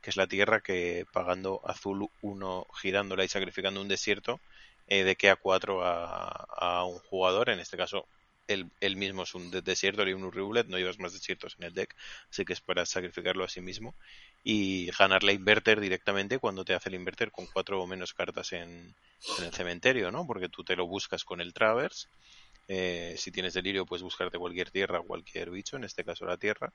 [0.00, 4.40] que es la tierra que pagando azul 1 girándola y sacrificando un desierto
[4.88, 8.06] eh, de que a 4 a, un jugador, en este caso
[8.46, 11.94] él, mismo es un desierto y un rivulet, no llevas más desiertos en el deck,
[12.30, 13.94] así que es para sacrificarlo a sí mismo
[14.48, 18.52] y ganar la inverter directamente cuando te hace el inverter con cuatro o menos cartas
[18.52, 18.94] en,
[19.40, 20.24] el cementerio, ¿no?
[20.24, 22.08] Porque tú te lo buscas con el Travers.
[22.68, 26.72] Eh, si tienes delirio, puedes buscarte cualquier tierra, cualquier bicho, en este caso la tierra,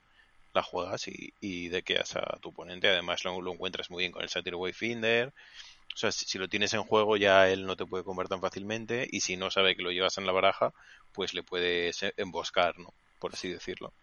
[0.54, 2.90] la juegas y, y dequeas a tu oponente.
[2.90, 5.30] Además, lo, encuentras muy bien con el Satyr Wayfinder.
[5.94, 9.08] O sea, si, lo tienes en juego ya él no te puede comer tan fácilmente
[9.10, 10.74] y si no sabe que lo llevas en la baraja,
[11.14, 12.94] pues le puedes emboscar, ¿no?
[13.18, 13.94] Por así decirlo.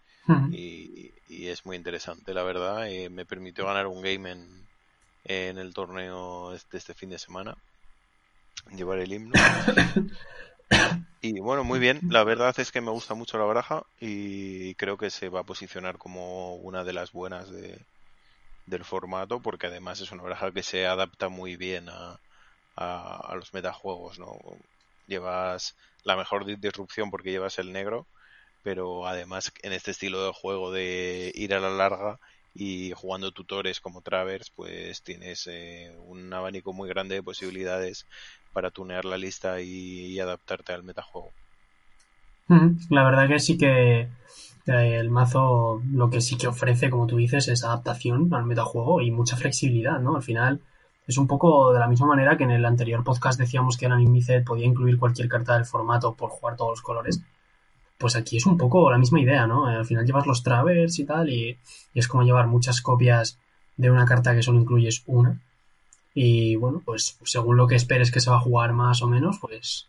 [0.50, 2.88] Y, es muy interesante, la verdad.
[2.88, 4.66] Eh, me permitió ganar un game en,
[5.24, 7.56] en el torneo de este fin de semana.
[8.74, 9.32] Llevar el himno.
[11.22, 12.00] y bueno, muy bien.
[12.08, 15.44] La verdad es que me gusta mucho la baraja y creo que se va a
[15.44, 17.78] posicionar como una de las buenas de,
[18.66, 22.18] del formato porque además es una baraja que se adapta muy bien a,
[22.76, 24.38] a, los metajuegos, ¿no?
[25.06, 25.74] Llevas
[26.04, 28.06] la mejor disrupción porque llevas el negro,
[28.68, 32.18] pero además en este estilo de juego de ir a la larga
[32.54, 38.04] y jugando tutores como Travers, pues tienes eh, un abanico muy grande de posibilidades
[38.52, 41.30] para tunear la lista y adaptarte al metajuego.
[42.90, 44.08] La verdad que sí que
[44.66, 49.10] el mazo lo que sí que ofrece, como tú dices, es adaptación al metajuego y
[49.10, 50.16] mucha flexibilidad, ¿no?
[50.16, 50.60] Al final
[51.06, 54.44] es un poco de la misma manera que en el anterior podcast decíamos que Anonymized
[54.44, 57.22] podía incluir cualquier carta del formato por jugar todos los colores.
[57.98, 59.66] Pues aquí es un poco la misma idea, ¿no?
[59.66, 61.58] Al final llevas los travers y tal y,
[61.94, 63.38] y es como llevar muchas copias
[63.76, 65.40] de una carta que solo incluyes una.
[66.14, 69.38] Y bueno, pues según lo que esperes que se va a jugar más o menos,
[69.40, 69.86] pues,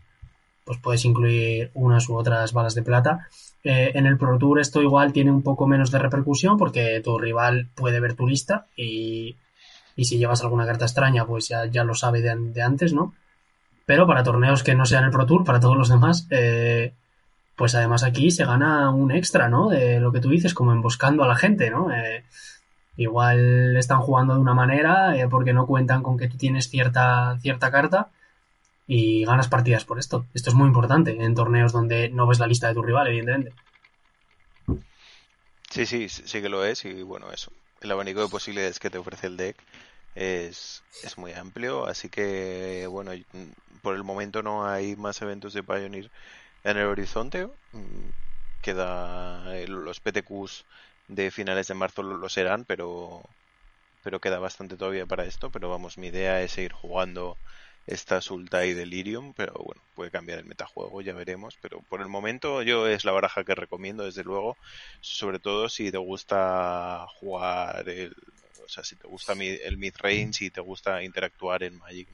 [0.63, 3.27] pues puedes incluir unas u otras balas de plata.
[3.63, 7.17] Eh, en el Pro Tour esto igual tiene un poco menos de repercusión porque tu
[7.17, 9.35] rival puede ver tu lista y,
[9.97, 13.13] si llevas alguna carta extraña pues ya, ya lo sabe de, antes, ¿no?
[13.87, 16.93] Pero para torneos que no sean el Pro Tour, para todos los demás, eh,
[17.59, 19.67] pues además aquí se gana un extra, ¿no?
[19.67, 21.93] De lo que tú dices, como emboscando a la gente, ¿no?
[21.93, 22.23] Eh,
[22.95, 27.69] igual están jugando de una manera porque no cuentan con que tú tienes cierta, cierta
[27.69, 28.11] carta
[28.87, 30.25] y ganas partidas por esto.
[30.33, 33.51] Esto es muy importante en torneos donde no ves la lista de tu rival, evidentemente.
[35.69, 37.51] Sí, sí, sí que lo es y bueno, eso.
[37.81, 39.57] El abanico de posibilidades que te ofrece el deck
[40.15, 43.11] es, es muy amplio, así que bueno,
[43.81, 46.09] por el momento no hay más eventos de Pioneer
[46.63, 47.47] en el horizonte.
[47.71, 48.09] Mm,
[48.61, 50.65] queda los PTQs
[51.07, 53.23] de finales de marzo lo, serán, pero
[54.01, 57.39] pero queda bastante todavía para esto, pero vamos, mi idea es seguir jugando
[57.85, 61.57] esta Sultai y Delirium, pero bueno, puede cambiar el metajuego, ya veremos.
[61.61, 64.57] Pero por el momento yo es la baraja que recomiendo, desde luego,
[65.01, 68.15] sobre todo si te gusta jugar, el,
[68.63, 72.09] o sea, si te gusta el mid-range y te gusta interactuar en Magic.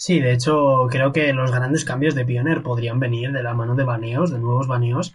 [0.00, 3.74] Sí, de hecho, creo que los grandes cambios de Pioneer podrían venir de la mano
[3.74, 5.14] de baneos, de nuevos baneos.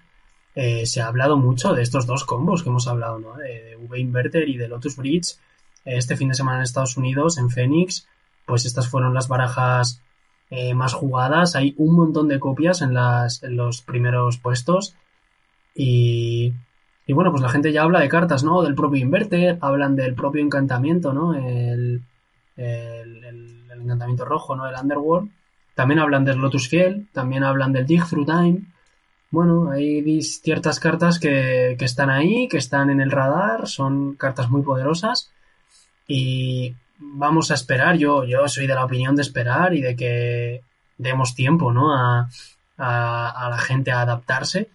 [0.53, 3.33] Eh, se ha hablado mucho de estos dos combos que hemos hablado, ¿no?
[3.35, 5.39] De, V Inverter y de Lotus Bridge.
[5.85, 8.07] Este fin de semana en Estados Unidos, en Phoenix,
[8.45, 10.03] pues estas fueron las barajas
[10.51, 11.55] eh, más jugadas.
[11.55, 14.95] Hay un montón de copias en, las, en los primeros puestos.
[15.73, 16.53] Y,
[17.07, 18.61] y bueno, pues la gente ya habla de cartas, ¿no?
[18.61, 21.33] Del propio Inverter, hablan del propio encantamiento, ¿no?
[21.33, 22.03] El,
[23.81, 24.67] encantamiento rojo, ¿no?
[24.67, 25.29] El Underworld.
[25.75, 28.61] También hablan del Lotus Fiel, también hablan del Dig Through Time.
[29.31, 34.49] Bueno, hay ciertas cartas que, que están ahí, que están en el radar, son cartas
[34.49, 35.31] muy poderosas.
[36.07, 40.61] Y vamos a esperar, yo, yo soy de la opinión de esperar y de que
[40.97, 41.93] demos tiempo, ¿no?
[41.93, 42.29] A,
[42.77, 44.69] a, la gente a adaptarse.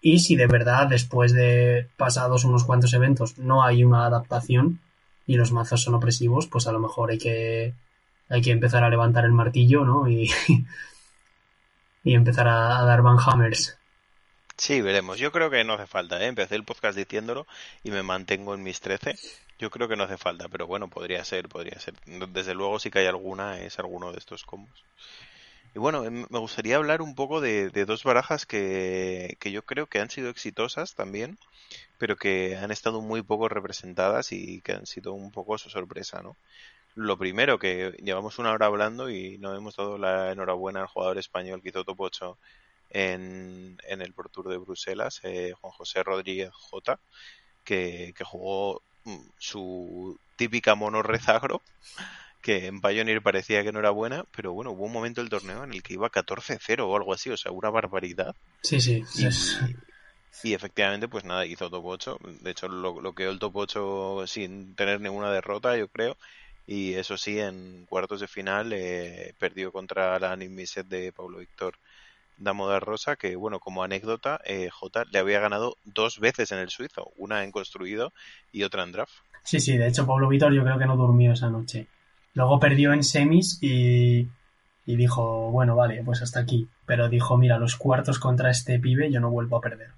[0.00, 4.80] Y si de verdad, después de pasados unos cuantos eventos, no hay una adaptación
[5.26, 7.74] y los mazos son opresivos, pues a lo mejor hay que,
[8.28, 10.08] hay que empezar a levantar el martillo, ¿no?
[10.08, 10.30] Y,
[12.04, 13.76] empezar a, dar Van Hammers.
[14.56, 15.18] Sí, veremos.
[15.18, 16.26] Yo creo que no hace falta, ¿eh?
[16.26, 17.46] Empecé el podcast diciéndolo
[17.84, 19.16] y me mantengo en mis 13.
[19.58, 21.94] Yo creo que no hace falta, pero bueno, podría ser, podría ser.
[22.32, 24.84] Desde luego, si que hay alguna, es alguno de estos combos.
[25.74, 29.86] Y bueno, em, me gustaría hablar un poco de, dos barajas que, que, yo creo
[29.86, 31.38] que han sido exitosas también,
[31.98, 36.22] pero que han estado muy poco representadas y que han sido un poco su sorpresa,
[36.22, 36.34] ¿no?
[36.96, 41.18] Lo primero, que llevamos una hora hablando y no hemos dado la enhorabuena al jugador
[41.18, 42.38] español que hizo top 8
[42.90, 46.98] en, en el Pro Tour de Bruselas, eh, Juan José Rodríguez J,
[47.64, 51.62] que, que jugó mm, su típica mono rezagro
[52.46, 55.64] que en Pioneer parecía que no era buena, pero bueno, hubo un momento del torneo
[55.64, 58.36] en el que iba 14-0 o algo así, o sea, una barbaridad.
[58.62, 59.02] Sí, sí.
[60.44, 62.18] Y, efectivamente, pues nada, hizo top 8.
[62.42, 66.16] De hecho, lo, lo quedó el top 8 sin tener ninguna derrota, yo creo.
[66.66, 71.74] Y eso sí, en cuartos de final eh, perdió contra la Nimiset de Pablo Víctor
[72.38, 76.58] Damo de Rosa, que bueno, como anécdota, eh, J le había ganado dos veces en
[76.58, 78.12] el suizo, una en construido
[78.52, 79.14] y otra en draft.
[79.42, 81.86] Sí, sí, de hecho Pablo Víctor yo creo que no durmió esa noche.
[82.34, 84.28] Luego perdió en semis y,
[84.84, 86.68] dijo, bueno, vale, pues hasta aquí.
[86.84, 89.90] Pero dijo, mira, los cuartos contra este pibe yo no vuelvo a perder.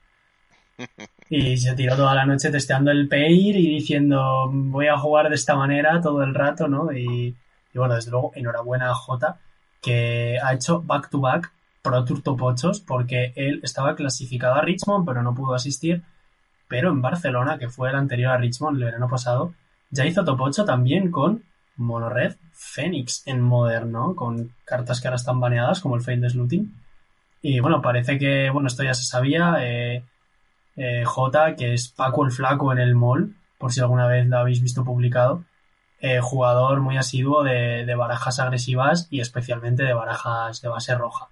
[1.31, 5.35] Y se tiró toda la noche testeando el Pair y diciendo, voy a jugar de
[5.35, 6.93] esta manera todo el rato, ¿no?
[6.93, 7.37] Y,
[7.75, 9.39] bueno, desde luego, enhorabuena a Jota,
[9.83, 11.53] que ha hecho back-to-back
[11.83, 16.03] Pro Tour Top 8 porque él estaba clasificado a Richmond, pero no pudo asistir.
[16.67, 19.55] Pero en Barcelona, que fue el anterior a Richmond el verano pasado,
[19.91, 21.45] ya hizo Top 8 también con
[21.77, 26.75] Monored Phoenix en moderno, con cartas que ahora están baneadas, como el Fade de Slooting.
[27.41, 29.57] Y bueno, parece que, bueno, esto ya se sabía.
[29.61, 30.03] Eh,
[30.79, 34.39] eh, J, que es Paco el Flaco en el mall, por si alguna vez lo
[34.39, 35.45] habéis visto publicado.
[36.01, 41.29] Eh, jugador muy asiduo de, barajas agresivas y especialmente de barajas de base roja.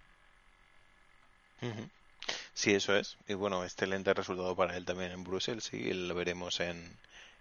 [2.55, 3.17] Sí, eso es.
[3.29, 6.97] Y bueno, excelente resultado para él también en Bruselas y lo veremos en,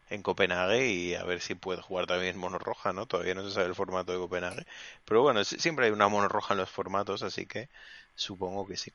[0.09, 3.07] en Copenhague y a ver si puede jugar también mono roja, ¿no?
[3.07, 4.65] Todavía no se sabe el formato de Copenhague.
[5.05, 7.69] Pero bueno, siempre hay una mono roja en los formatos, así que
[8.15, 8.91] supongo que sí.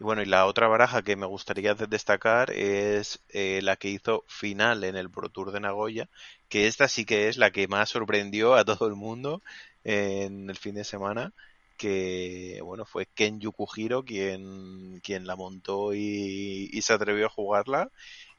[0.00, 4.24] Y bueno, y la otra baraja que me gustaría destacar es eh, la que hizo
[4.28, 6.08] final en el Pro Tour de Nagoya,
[6.48, 9.42] que esta sí que es la que más sorprendió a todo el mundo
[9.84, 11.34] en el fin de semana,
[11.76, 17.90] que bueno, fue Ken Yukuhiro quien, quien la montó y, y se atrevió a jugarla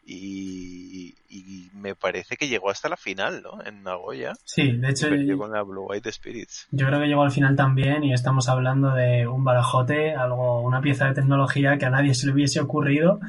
[0.05, 1.15] y,
[1.73, 3.63] me parece que llegó hasta la final, ¿no?
[3.65, 4.33] En Nagoya.
[4.43, 5.07] Sí, de hecho.
[5.37, 6.67] con la Blue White Spirits.
[6.69, 10.81] Yo creo que llegó al final también y estamos hablando de un barajote, algo, una
[10.81, 13.19] pieza de tecnología que a nadie se le hubiese ocurrido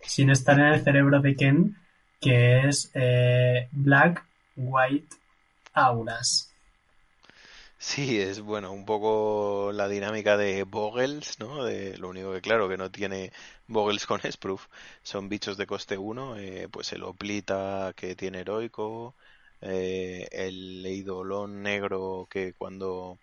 [0.00, 1.76] sin estar en el cerebro de Ken,
[2.20, 4.24] que es eh, Black
[4.56, 5.16] White
[5.74, 6.51] Auras.
[7.84, 11.64] Sí, es bueno, un poco la dinámica de Vogels, ¿no?
[11.64, 13.32] De, lo único que claro que no tiene
[13.66, 14.68] Vogels con Sproof
[15.02, 19.16] son bichos de coste 1, eh, pues el Oplita que tiene heroico,
[19.60, 23.18] eh, el Eidolon negro que cuando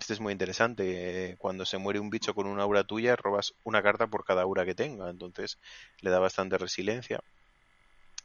[0.00, 3.54] este es muy interesante, eh, cuando se muere un bicho con una aura tuya robas
[3.62, 5.58] una carta por cada aura que tenga, entonces
[6.00, 7.20] le da bastante resiliencia.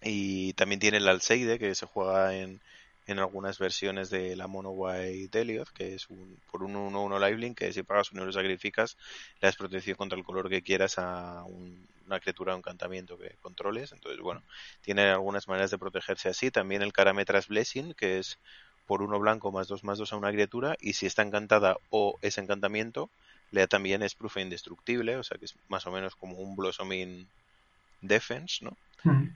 [0.02, 2.62] Y también tiene el Alseide que se juega en
[3.08, 7.58] en algunas versiones de la Mono White Elioth, que es un, por un 1-1 livelink,
[7.58, 8.98] que si pagas un euro sacrificas,
[9.42, 13.92] le das protección contra el color que quieras a una criatura o encantamiento que controles.
[13.92, 14.42] Entonces, bueno,
[14.82, 16.52] tiene algunas maneras de protegerse así.
[16.52, 18.40] También el Carametras Blessing, que es
[18.86, 22.18] por uno blanco más dos más dos a una criatura, y si está encantada o
[22.22, 23.10] es encantamiento,
[23.52, 26.56] le da también es proof indestructible, o sea que es más o menos como un
[26.56, 27.28] Blossoming
[28.04, 28.78] Defense, ¿no?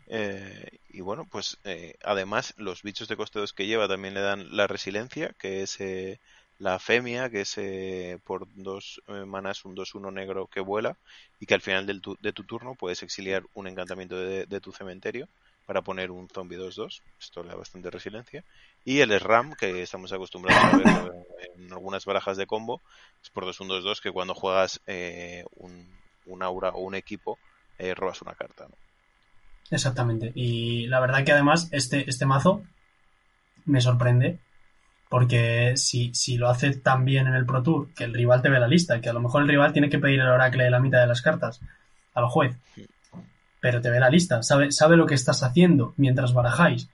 [0.07, 4.21] Eh, y bueno, pues eh, además los bichos de coste 2 que lleva también le
[4.21, 6.19] dan la resiliencia, que es eh,
[6.59, 10.97] la femia, que es por dos manas un 2-1 negro que vuela
[11.39, 15.27] y que al final de tu turno puedes exiliar un encantamiento de, tu cementerio
[15.67, 17.01] para poner un zombie 2-2.
[17.19, 18.43] Esto le da bastante resiliencia.
[18.85, 21.25] Y el SRAM, que estamos acostumbrados a ver
[21.57, 22.81] en algunas barajas de combo,
[23.21, 24.81] es por 2-1-2-2 que cuando juegas
[25.57, 25.87] un,
[26.25, 27.37] un, aura o un equipo
[27.95, 28.65] robas una carta.
[28.67, 28.75] ¿no?
[29.71, 30.31] Exactamente.
[30.35, 32.63] Y la verdad que además este, este mazo
[33.65, 34.39] me sorprende
[35.09, 38.49] porque si, si lo hace tan bien en el Pro Tour, que el rival te
[38.49, 40.71] ve la lista, que a lo mejor el rival tiene que pedir el oracle de
[40.71, 41.61] la mitad de las cartas
[42.13, 42.57] al juez,
[43.59, 46.89] pero te ve la lista, sabe, sabe lo que estás haciendo mientras barajáis.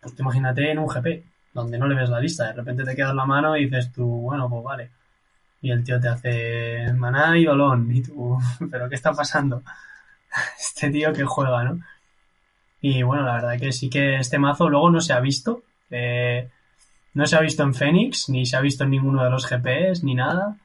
[0.00, 1.24] Pues te imagínate en un GP,
[1.54, 4.04] donde no le ves la lista, de repente te quedas la mano y dices tú,
[4.04, 4.90] bueno, pues vale.
[5.62, 8.38] Y el tío te hace maná y dolón, y tú,
[8.70, 9.62] pero ¿qué está pasando?
[10.58, 11.80] Este tío que juega, ¿no?
[12.80, 15.62] Y bueno, la verdad que sí que este mazo luego no se ha visto.
[15.90, 16.48] Eh,
[17.14, 20.04] no se ha visto en Fénix, ni se ha visto en ninguno de los GPs,
[20.04, 20.56] ni nada.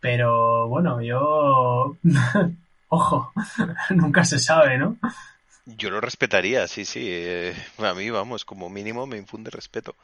[0.00, 1.96] Pero bueno, yo
[2.88, 3.32] Ojo,
[3.90, 4.96] nunca se sabe, ¿no?
[5.66, 7.04] Yo lo respetaría, sí, sí.
[7.06, 9.94] Eh, a mí, vamos, como mínimo me infunde respeto.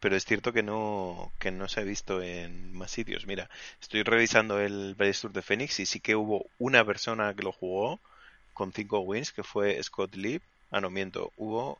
[0.00, 3.26] Pero es cierto que no, que no se ha visto en más sitios.
[3.26, 3.48] Mira,
[3.80, 8.00] estoy revisando el Tour de Phoenix y sí que hubo una persona que lo jugó
[8.52, 10.40] con cinco wins, que fue Scott Lee.
[10.70, 11.32] Ah, no, miento.
[11.36, 11.78] Hubo,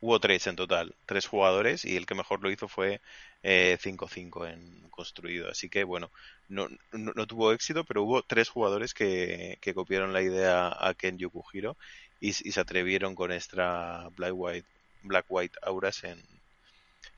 [0.00, 0.94] hubo tres en total.
[1.06, 3.00] Tres jugadores y el que mejor lo hizo fue
[3.44, 5.50] 5-5 eh, en construido.
[5.50, 6.10] Así que, bueno,
[6.48, 11.18] no, no, tuvo éxito, pero hubo tres jugadores que, que copiaron la idea a Ken
[11.18, 11.76] Yukuhiro
[12.20, 14.66] y, se atrevieron con esta Black White,
[15.02, 16.22] Black White Auras en,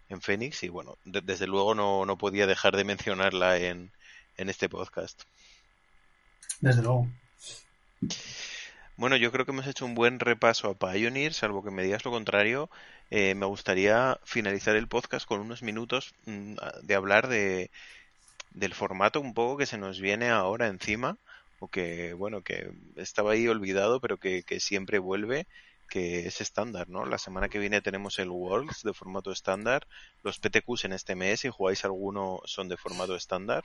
[0.08, 3.92] en Phoenix y bueno, desde luego no, no, podía dejar de mencionarla en,
[4.36, 5.22] en este podcast.
[6.60, 7.08] Desde luego.
[8.96, 12.04] Bueno, yo creo que hemos hecho un buen repaso a Pioneer, salvo que me digas
[12.04, 12.70] lo contrario.
[13.10, 17.70] Eh, me gustaría finalizar el podcast con unos minutos mm, de hablar de,
[18.52, 21.18] del formato un poco que se nos viene ahora encima
[21.60, 25.46] o que, bueno, que estaba ahí olvidado, pero que, siempre vuelve,
[25.88, 27.06] que es estándar, ¿no?
[27.06, 29.86] La semana que viene tenemos el Worlds de formato estándar,
[30.22, 33.64] los PTQs en este mes, si jugáis alguno, son de formato estándar.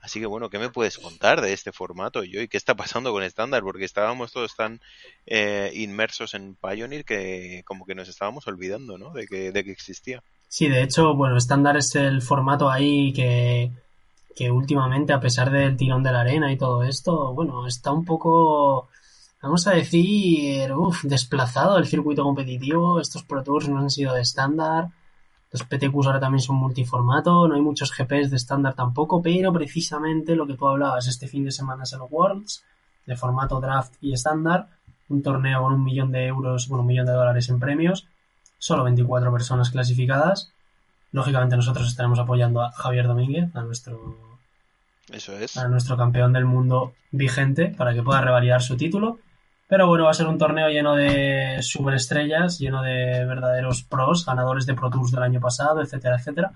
[0.00, 2.40] Así que bueno, ¿qué me puedes contar de este formato, yo?
[2.40, 3.62] ¿Y qué está pasando con estándar?
[3.62, 4.80] Porque estábamos todos tan
[5.26, 9.12] eh, inmersos en Pioneer que como que nos estábamos olvidando, ¿no?
[9.12, 10.22] De que, de que existía.
[10.48, 13.70] Sí, de hecho, bueno, estándar es el formato ahí que
[14.38, 18.04] que últimamente, a pesar del tirón de la arena y todo esto, bueno, está un
[18.04, 18.88] poco,
[19.42, 20.70] vamos a decir,
[21.02, 23.00] desplazado el circuito competitivo.
[23.00, 24.90] Estos Pro Tours no han sido de estándar.
[25.50, 30.36] Los PTQs ahora también son multiformato, no hay muchos GPs de estándar tampoco, pero precisamente
[30.36, 32.64] lo que tú hablabas, este fin de semana es el Worlds,
[33.06, 34.68] de formato draft y estándar,
[35.08, 38.06] un torneo con un millón de euros, bueno, un millón de dólares en premios,
[38.58, 40.52] solo 24 personas clasificadas.
[41.12, 44.28] Lógicamente nosotros estaremos apoyando a Javier Domínguez, a nuestro
[45.12, 45.56] eso es.
[45.56, 49.18] A nuestro campeón del mundo vigente para que pueda revalidar su título.
[49.68, 54.64] Pero bueno, va a ser un torneo lleno de superestrellas, lleno de verdaderos pros, ganadores
[54.64, 56.52] de Pro Tours del año pasado, etcétera, etcétera.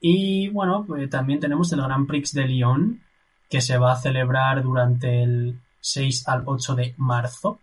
[0.00, 3.00] Y bueno, pues también tenemos el Grand Prix de Lyon,
[3.48, 7.58] que se va a celebrar durante el 6 al 8 de marzo.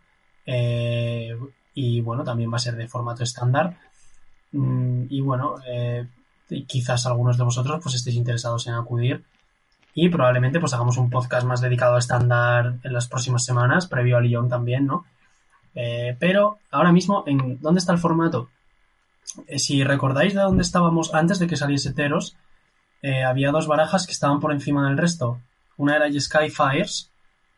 [0.45, 1.38] Eh,
[1.74, 3.78] y bueno, también va a ser de formato estándar.
[4.51, 6.07] Mm, y bueno, eh,
[6.68, 9.24] quizás algunos de vosotros pues estéis interesados en acudir
[10.02, 14.16] y probablemente pues hagamos un podcast más dedicado a estándar en las próximas semanas, previo
[14.16, 15.06] a Lyon también, ¿no?
[15.76, 18.50] Eh, pero ahora mismo, ¿en dónde está el formato?
[19.47, 22.38] Eh, si recordáis de dónde estábamos antes de que saliese Teros,
[23.02, 25.41] eh, había dos barajas que estaban por encima del resto.
[25.76, 27.12] Una era Skyfires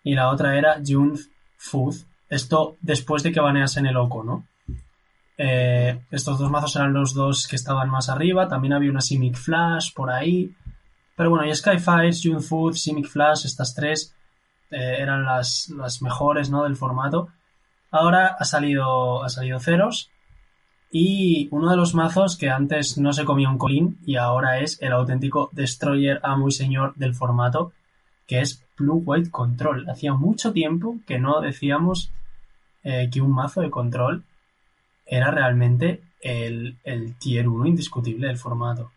[0.03, 1.19] y la otra era June
[1.57, 1.95] Food.
[2.27, 4.45] Esto después de que baneasen el Oco, ¿no?
[6.11, 8.47] estos dos mazos eran los dos que estaban más arriba.
[8.47, 10.53] También había una Simic Flash por ahí.
[11.21, 14.15] Pero bueno, y Skyfire, June Food, Simic Flash, estas tres
[14.71, 15.69] eh, eran las,
[16.01, 16.63] mejores ¿no?
[16.63, 17.27] del formato.
[17.91, 20.09] Ahora ha salido, ha salido Ceros.
[20.91, 24.81] Y uno de los mazos que antes no se comía un colín y ahora es
[24.81, 27.71] el auténtico destroyer amo y señor del formato,
[28.25, 29.87] que es Blue White Control.
[29.91, 32.11] Hacía mucho tiempo que no decíamos
[32.83, 34.23] eh, que un mazo de control
[35.05, 38.89] era realmente el, el tier 1 indiscutible del formato.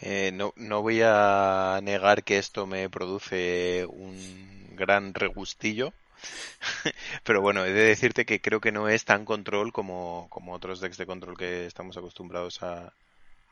[0.00, 5.92] Eh, no, no voy a negar que esto me produce un gran regustillo.
[7.24, 10.80] Pero bueno, he de decirte que creo que no es tan control como, como otros
[10.80, 12.92] decks de control que estamos acostumbrados a,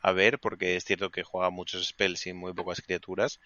[0.01, 3.39] a ver, porque es cierto que juega muchos spells y muy pocas criaturas.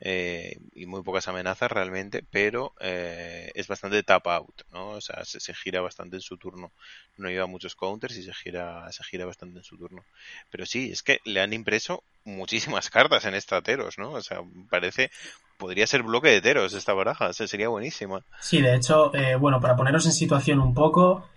[0.00, 4.90] Eh, y muy pocas amenazas realmente, pero eh, es bastante tap out, ¿no?
[4.90, 6.72] O sea, se, gira bastante en su turno.
[7.16, 10.04] No lleva muchos counters y se gira, se gira bastante en su turno.
[10.50, 14.10] Pero sí, es que le han impreso muchísimas cartas en esta Teros, ¿no?
[14.10, 15.10] O sea, parece,
[15.58, 18.22] podría ser bloque de Teros esta baraja, sería buenísima.
[18.40, 21.28] Sí, de hecho, eh, bueno, para poneros en situación un poco,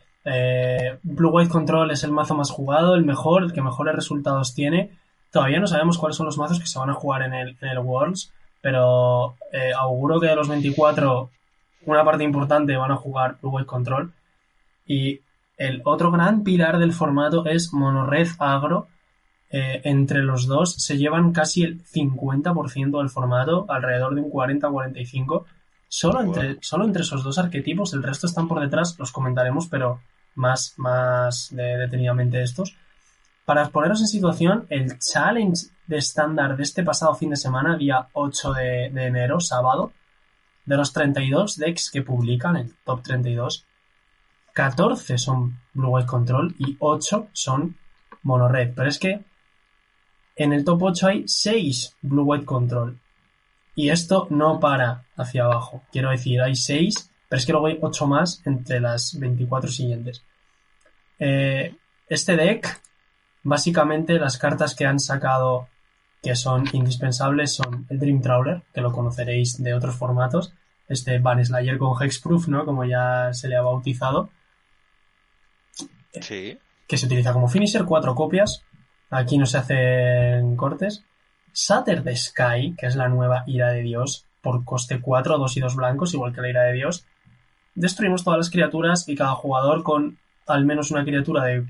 [1.03, 4.91] Blue White Control es el mazo más jugado, el mejor, el que mejores resultados tiene.
[5.31, 8.33] Todavía no sabemos cuáles son los mazos que se van a jugar en el Worlds,
[8.67, 11.29] pero eh, auguro que de los 24
[11.85, 14.11] una parte importante van a jugar Blue Control
[14.85, 15.21] y
[15.55, 18.89] el otro gran pilar del formato es Monored Agro.
[19.49, 25.45] Eh, entre los dos se llevan casi el 50% del formato, alrededor de un 40-45%.
[25.87, 30.01] Solo, entre, solo entre esos dos arquetipos, el resto están por detrás, los comentaremos, pero
[30.35, 32.75] más, más detenidamente estos.
[33.47, 38.09] Para poneros en situación, el challenge de estándar de este pasado fin de semana, día
[38.11, 39.93] 8 de, enero, sábado,
[40.65, 43.65] de los 32 decks que publican, el top 32,
[44.51, 47.77] 14 son Blue White Control y 8 son
[48.23, 48.73] Mono Red.
[48.75, 49.23] Pero es que
[50.35, 52.99] en el top 8 hay 6 Blue White Control
[53.75, 55.83] Y esto no para hacia abajo.
[55.93, 60.21] Quiero decir, hay 6, pero es que luego hay 8 más entre las 24 siguientes.
[61.17, 61.77] Eh,
[62.09, 62.81] este deck,
[63.43, 65.67] básicamente las cartas que han sacado
[66.21, 70.53] que son indispensables son el Dream Trawler, que lo conoceréis de otros formatos,
[70.87, 72.65] este Van Slayer con Hexproof, ¿no?
[72.65, 74.29] Como ya se le ha bautizado.
[76.21, 76.57] Sí.
[76.87, 78.63] Que se utiliza como finisher, cuatro copias.
[79.09, 81.03] Aquí no se hacen cortes.
[81.51, 85.59] Satter the Sky, que es la nueva ira de Dios, por coste 4, 2 y
[85.59, 87.05] 2 blancos, igual que la ira de Dios.
[87.75, 91.65] Destruimos todas las criaturas y cada jugador con al menos una criatura de,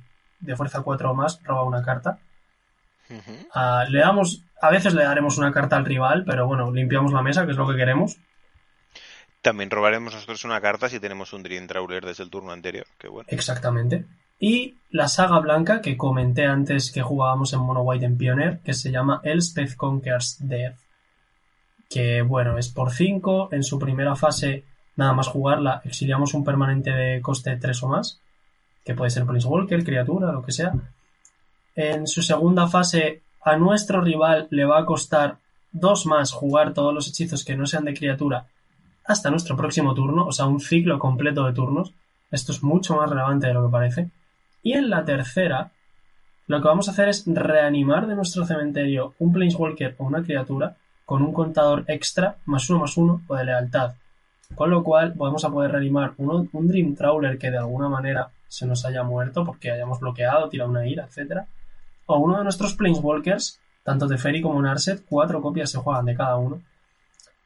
[0.56, 2.20] fuerza 4 o más roba una carta.
[3.54, 7.22] Ah, le damos, a veces le daremos una carta al rival, pero bueno, limpiamos la
[7.22, 8.18] mesa, que es lo que queremos.
[9.42, 12.86] También robaremos nosotros una carta si tenemos un Dream Trawler desde el turno anterior.
[12.98, 13.28] Que bueno.
[13.32, 14.06] Exactamente.
[14.40, 18.74] Y la saga blanca que comenté antes que jugábamos en Mono White en Pioneer, que
[18.74, 20.78] se llama Elspeth Conquers Death.
[21.90, 23.50] Que bueno, es por 5.
[23.54, 24.66] En su primera fase,
[24.96, 28.22] nada más jugarla, exiliamos un permanente de coste 3 o más.
[28.88, 30.72] Que puede ser Walker, criatura, lo que sea.
[31.76, 35.40] En su segunda fase, a nuestro rival le va a costar
[35.74, 38.48] 2 más jugar todos los hechizos que no sean de criatura
[39.04, 41.94] hasta nuestro próximo turno, o sea, un ciclo completo de turnos.
[42.32, 44.10] Esto es mucho más relevante de lo que parece.
[44.64, 45.72] Y en la tercera,
[46.48, 50.78] lo que vamos a hacer es reanimar de nuestro cementerio un Planeswalker o una criatura
[51.06, 53.96] con un contador extra más uno más uno o de lealtad.
[54.56, 58.66] Con lo cual vamos a poder reanimar un Dream Trawler que de alguna manera se
[58.66, 61.44] nos haya muerto porque hayamos bloqueado, tirado una ira, etc.
[62.06, 66.16] O uno de nuestros Planeswalkers, tanto de Ferry como Narset, cuatro copias se juegan de
[66.16, 66.62] cada uno.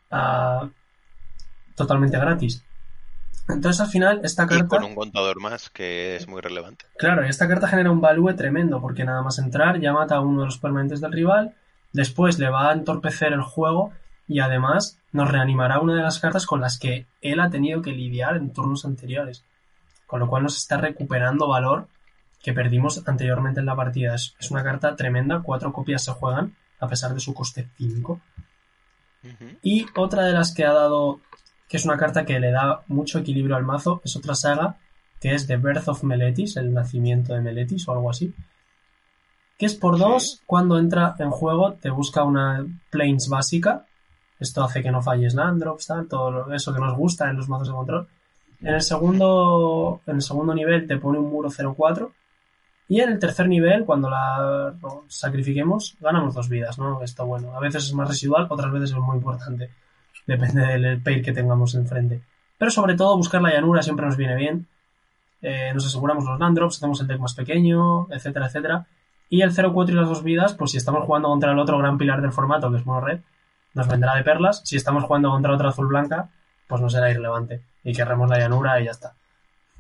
[0.10, 0.70] Ah,
[1.76, 2.64] totalmente gratis.
[3.50, 4.66] Entonces al final esta carta...
[4.66, 6.86] Y con un contador más que es muy relevante.
[6.98, 10.22] Claro, y esta carta genera un value tremendo porque nada más entrar ya mata a
[10.22, 11.56] uno de los permanentes del rival,
[11.92, 13.92] después le va a entorpecer el juego
[14.28, 17.92] y además nos reanimará una de las cartas con las que él ha tenido que
[17.92, 19.44] lidiar en turnos anteriores.
[20.12, 21.88] Con lo cual nos está recuperando valor
[22.44, 24.14] que perdimos anteriormente en la partida.
[24.14, 28.20] Es, una carta tremenda, cuatro copias se juegan a pesar de su coste 5.
[29.62, 31.22] Y otra de las que ha dado
[31.70, 34.02] que es una carta que le da mucho equilibrio al mazo.
[34.04, 34.76] Es otra saga
[35.22, 38.36] que es The Birth of Meletis, el nacimiento de Meletis o algo así.
[39.58, 43.86] Que es por dos, cuando entra en juego te busca una Plains básica.
[44.42, 47.70] Esto hace que no falles Landrops, tal, todo eso que nos gusta en los mazos
[47.70, 48.10] de control.
[48.62, 52.12] En el segundo, en el segundo nivel te pone un muro 0-4.
[52.88, 54.74] Y en el tercer nivel, cuando la
[55.08, 57.02] sacrifiquemos, ganamos dos vidas, ¿no?
[57.02, 59.72] Esto bueno, a veces es más residual, otras veces es muy importante
[60.26, 62.22] depende del pair que tengamos enfrente.
[62.58, 64.68] Pero sobre todo buscar la llanura siempre nos viene bien.
[65.42, 68.88] Eh, nos aseguramos los landrops, hacemos el deck más pequeño, etcétera, etcétera.
[69.30, 71.98] Y el 0-4 y las dos vidas, pues si estamos jugando contra el otro gran
[71.98, 73.22] pilar del formato, que es mono red,
[73.74, 74.62] nos vendrá de perlas.
[74.66, 76.30] Si estamos jugando contra otra azul blanca,
[76.68, 77.62] pues no será irrelevante.
[77.84, 79.14] Y querremos la llanura y ya está.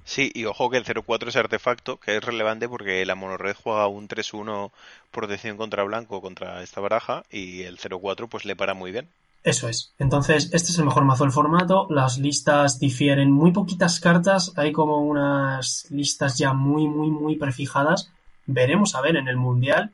[0.03, 3.87] Sí, y ojo que el 0-4 es artefacto, que es relevante porque la monored juega
[3.87, 4.71] un 3-1
[5.11, 9.09] protección contra blanco contra esta baraja y el 0-4 pues le para muy bien.
[9.43, 9.93] Eso es.
[9.97, 11.87] Entonces, este es el mejor mazo del formato.
[11.89, 14.53] Las listas difieren muy poquitas cartas.
[14.55, 18.11] Hay como unas listas ya muy, muy, muy prefijadas.
[18.45, 19.91] Veremos a ver en el Mundial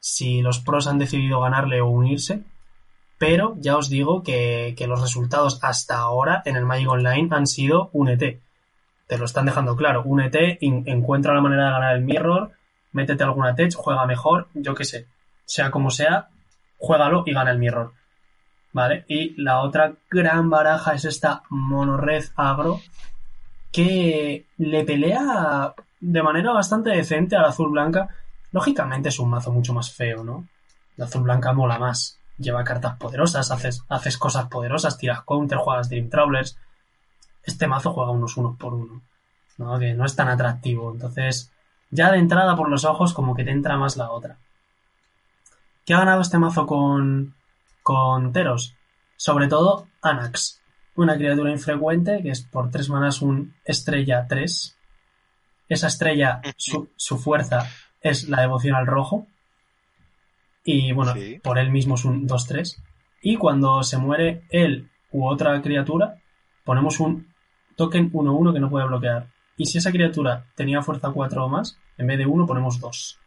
[0.00, 2.42] si los pros han decidido ganarle o unirse.
[3.18, 7.90] Pero ya os digo que, los resultados hasta ahora en el Magic Online han sido
[7.92, 8.40] un ET.
[9.06, 10.02] Te lo están dejando claro.
[10.04, 12.52] Un ET encuentra la manera de ganar el Mirror,
[12.92, 15.06] métete alguna tech, juega mejor, yo qué sé.
[15.44, 16.28] Sea como sea,
[16.78, 17.92] juégalo y gana el Mirror.
[18.72, 19.04] ¿vale?
[19.08, 22.80] Y la otra gran baraja es esta monored agro
[23.72, 28.08] que le pelea de manera bastante decente al azul blanca.
[28.52, 30.46] Lógicamente es un mazo mucho más feo, ¿no?
[30.96, 32.17] La azul blanca mola más.
[32.38, 36.56] Lleva cartas poderosas, haces, haces cosas poderosas, tiras counter, juegas Dream Travelers.
[37.42, 39.02] Este mazo juega unos unos por uno,
[39.58, 39.78] ¿no?
[39.78, 40.92] Que no es tan atractivo.
[40.92, 41.52] Entonces,
[41.90, 44.38] ya de entrada por los ojos, como que te entra más la otra.
[45.84, 47.34] ¿Qué ha ganado este mazo con,
[47.88, 48.76] con Teros.
[49.16, 50.60] Sobre todo Anax,
[50.94, 54.76] una criatura infrecuente que es por tres manas un estrella 3.
[55.70, 57.66] Esa estrella, su, fuerza
[58.02, 59.26] es la devoción al rojo.
[60.70, 62.76] Y bueno, por él mismo es un 2-3.
[63.22, 66.20] Y cuando se muere él u otra criatura,
[66.62, 67.32] ponemos un
[67.74, 69.28] token 1-1 que no puede bloquear.
[69.56, 73.18] Y si esa criatura tenía fuerza 4 o más, en vez de 1 ponemos 2.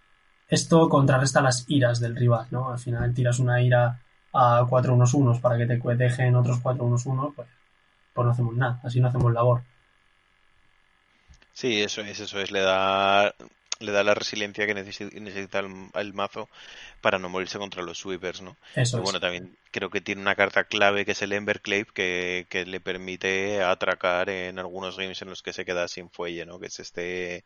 [0.49, 2.69] Esto contrarresta las iras del rival, ¿no?
[2.69, 4.03] Al final tiras una ira
[4.33, 7.47] a cuatro unos unos para que te dejen otros cuatro unos unos, pues,
[8.13, 9.63] pues no hacemos nada, así no hacemos labor.
[11.53, 13.33] Sí, eso es, eso es, le da
[13.81, 16.49] le da la resiliencia que necesita, el, mazo
[17.01, 18.57] para no morirse contra los sweepers, ¿no?
[18.75, 22.45] Eso y bueno, también creo que tiene una carta clave que es el Emberclave que,
[22.49, 26.59] que le permite atracar en algunos games en los que se queda sin fuelle, ¿no?
[26.59, 27.43] Que es este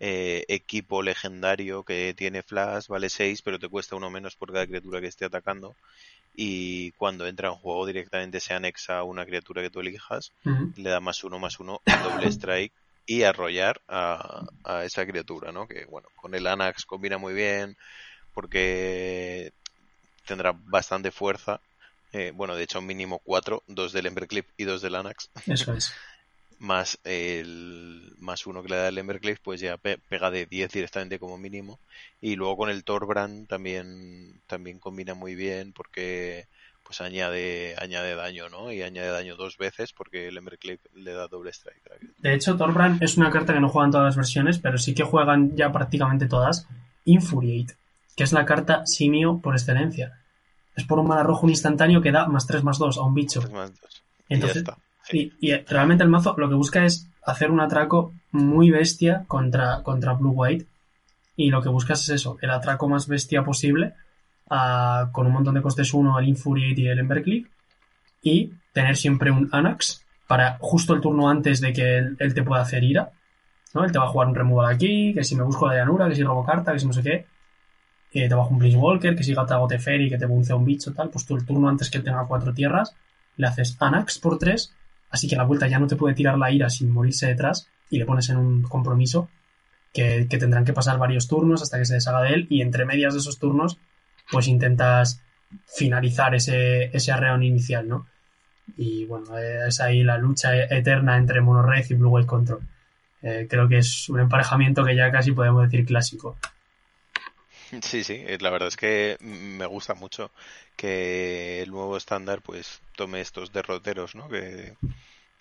[0.00, 4.66] eh, equipo legendario que tiene flash, vale 6, pero te cuesta uno menos por cada
[4.66, 5.74] criatura que esté atacando.
[6.36, 10.32] Y cuando entra en juego directamente se anexa a una criatura que tú elijas,
[10.76, 12.72] le da más uno, más uno, doble strike
[13.08, 15.66] y arrollar a, a esa criatura, ¿no?
[15.66, 17.74] Que bueno, con el Anax combina muy bien
[18.34, 19.52] porque
[20.26, 21.60] tendrá bastante fuerza.
[22.12, 25.30] Eh, bueno, de hecho mínimo cuatro, dos del Emberclip y dos del Anax.
[25.46, 25.92] Eso es.
[26.58, 31.18] más el más uno que le da el Emberclip, pues ya pega de 10 directamente
[31.18, 31.80] como mínimo.
[32.20, 36.46] Y luego con el Torbrand también, también combina muy bien porque
[36.88, 38.72] pues añade, añade daño, ¿no?
[38.72, 41.82] Y añade daño dos veces porque el Emberclip le da doble strike.
[42.16, 45.02] De hecho, Torbrand es una carta que no juegan todas las versiones, pero sí que
[45.02, 46.66] juegan ya prácticamente todas.
[47.04, 47.74] Infuriate,
[48.16, 50.18] que es la carta simio por excelencia.
[50.74, 53.12] Es por un mana rojo un instantáneo que da más 3 más 2 a un
[53.12, 53.42] bicho.
[54.30, 54.64] Entonces,
[55.12, 59.82] y, y, realmente el mazo lo que busca es hacer un atraco muy bestia contra,
[59.82, 60.64] contra Blue White.
[61.36, 63.92] Y lo que buscas es eso, el atraco más bestia posible
[65.12, 67.50] con un montón de costes 1 el Infuriate y el Emberclick
[68.22, 72.62] y tener siempre un Anax para justo el turno antes de que él, te pueda
[72.62, 73.10] hacer ira.
[73.74, 73.84] ¿no?
[73.84, 76.14] Él te va a jugar un removal aquí, que si me busco la llanura, que
[76.14, 77.26] si robo carta, que si no sé qué.
[78.12, 81.10] te bajo un Walker, que si gata Teferi, que te buncea un bicho, tal.
[81.10, 82.94] Pues tú el turno antes que él tenga cuatro tierras,
[83.36, 84.74] le haces Anax por 3,
[85.10, 87.68] así que a la vuelta ya no te puede tirar la ira sin morirse detrás
[87.90, 89.30] y le pones en un compromiso
[89.94, 92.84] que, que tendrán que pasar varios turnos hasta que se deshaga de él y entre
[92.84, 93.78] medias de esos turnos
[94.30, 95.22] pues intentas
[95.66, 98.06] finalizar ese, ese arreón inicial, ¿no?
[98.76, 102.60] Y bueno, es ahí la lucha eterna entre Monored y Blue White Control.
[103.22, 106.36] Eh, creo que es un emparejamiento que ya casi podemos decir clásico.
[107.82, 110.30] Sí, sí, eh, la verdad es que me gusta mucho
[110.76, 114.28] que el nuevo estándar pues tome estos derroteros, ¿no?
[114.28, 114.74] Que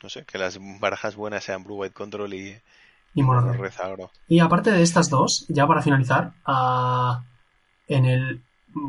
[0.03, 2.59] no sé, que las barajas buenas sean Blue White Control y,
[3.13, 3.71] y Monored.
[4.27, 7.23] Y aparte de estas dos, ya para finalizar, ah,
[7.87, 8.41] en el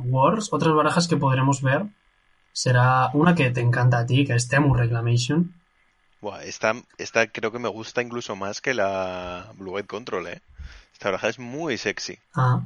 [0.05, 1.87] Wars, otras barajas que podremos ver
[2.53, 5.55] será una que te encanta a ti, que es Temu Reclamation.
[6.21, 10.43] Buah, esta, esta creo que me gusta incluso más que la Blue White Control, ¿eh?
[10.93, 12.19] Esta baraja es muy sexy.
[12.35, 12.63] Ah.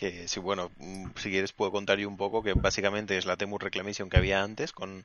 [0.00, 3.36] Que si bueno, mm, si quieres puedo contar yo un poco que básicamente es la
[3.36, 5.04] Temu Reclamation que había antes con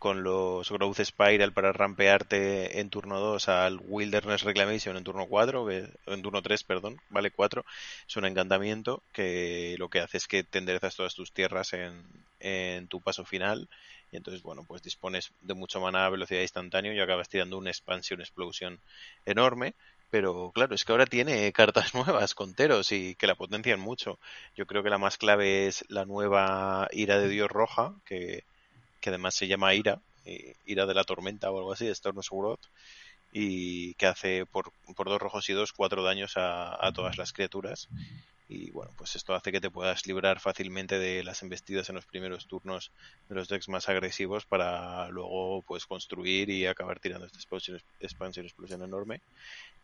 [0.00, 5.70] con los Growth Spiral para rampearte en turno 2 al Wilderness Reclamation en turno 4,
[5.70, 7.64] en turno 3, perdón, vale 4.
[8.08, 12.04] Es un encantamiento que lo que hace es que te enderezas todas tus tierras en,
[12.40, 13.68] en tu paso final.
[14.10, 17.70] Y entonces, bueno, pues dispones de mucho mana a velocidad instantánea y acabas tirando una
[17.70, 18.80] expansión, explosión
[19.24, 19.74] enorme.
[20.12, 24.20] Pero claro, es que ahora tiene cartas nuevas con Teros y que la potencian mucho.
[24.54, 28.44] Yo creo que la más clave es la nueva Ira de Dios Roja, que
[29.02, 32.20] que además se llama Ira, eh, Ira de la Tormenta o algo así, de Storm
[33.32, 37.32] y que hace por, por dos rojos y dos cuatro daños a, a, todas las
[37.32, 37.88] criaturas.
[38.48, 42.06] Y bueno, pues esto hace que te puedas librar fácilmente de las embestidas en los
[42.06, 42.92] primeros turnos
[43.28, 48.44] de los decks más agresivos para luego pues construir y acabar tirando esta expansión, expansión
[48.44, 49.22] explosión enorme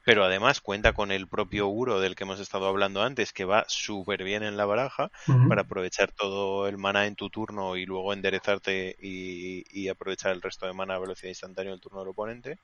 [0.05, 3.65] pero además cuenta con el propio Uro del que hemos estado hablando antes, que va
[3.69, 5.11] súper bien en la baraja
[5.49, 10.67] para aprovechar todo el mana en tu turno y luego enderezarte y, aprovechar el resto
[10.67, 12.59] de mana a velocidad instantánea el turno del oponente.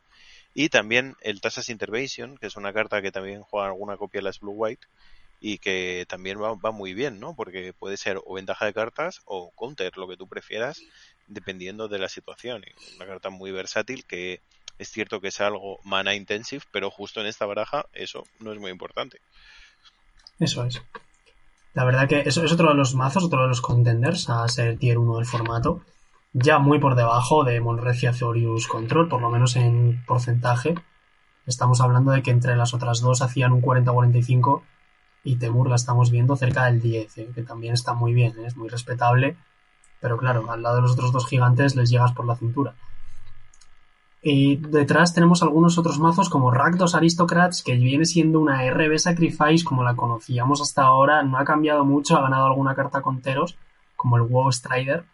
[0.55, 4.25] Y también el Tasas Intervention, que es una carta que también juega alguna copia de
[4.25, 4.87] las Blue White
[5.41, 7.35] y que también va, va muy bien, ¿no?
[7.35, 10.81] Porque puede ser o ventaja de cartas o counter, lo que tú prefieras,
[11.27, 12.65] dependiendo de la situación.
[12.97, 14.41] Una carta muy versátil que
[14.79, 18.59] es cierto que es algo mana intensive, pero justo en esta baraja eso no es
[18.59, 19.21] muy importante.
[20.39, 20.83] Eso es.
[21.75, 24.79] La verdad que eso es otro de los mazos, otro de los contenders a ser
[24.79, 25.83] tier 1 del formato.
[26.33, 30.75] Ya muy por debajo de Monrecia Azorius Control, por lo menos en porcentaje.
[31.47, 34.63] Estamos hablando de que entre las otras dos hacían un 40-45
[35.25, 37.29] y Temur la estamos viendo cerca del 10, ¿eh?
[37.35, 38.47] que también está muy bien, ¿eh?
[38.47, 39.37] es muy respetable.
[40.01, 42.75] Pero claro, al lado de los otros dos gigantes les llegas por la cintura.
[44.27, 49.63] Y detrás tenemos algunos otros mazos como Rakdos Aristocrats, que viene siendo una RB Sacrifice
[49.63, 53.59] como la conocíamos hasta ahora, no ha cambiado mucho, ha ganado alguna carta con Teros,
[53.97, 55.05] como el WoW Strider,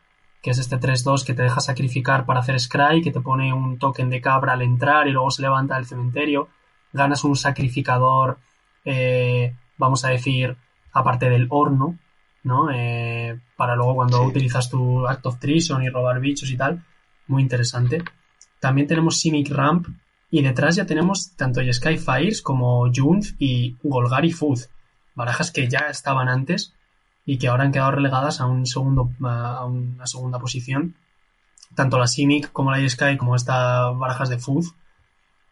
[0.40, 3.80] que es este 3-2 que te deja sacrificar para hacer Scry, que te pone un
[3.80, 6.46] token de cabra al entrar y luego se levanta del cementerio.
[6.92, 8.38] Ganas un sacrificador,
[8.84, 10.56] eh, vamos a decir,
[10.92, 11.98] aparte del horno,
[12.44, 12.70] ¿no?
[12.72, 16.84] Eh, para luego cuando utilizas tu Act of Treason y robar bichos y tal.
[17.26, 18.04] Muy interesante.
[18.60, 19.88] También tenemos Simic Ramp,
[20.32, 24.60] Y detrás ya tenemos tanto Skyfires como Junth y Golgari Food.
[25.16, 26.72] Barajas que ya estaban antes
[27.26, 30.94] y que ahora han quedado relegadas a un segundo a una segunda posición.
[31.74, 34.66] Tanto la Simic como la Sky como estas barajas de Food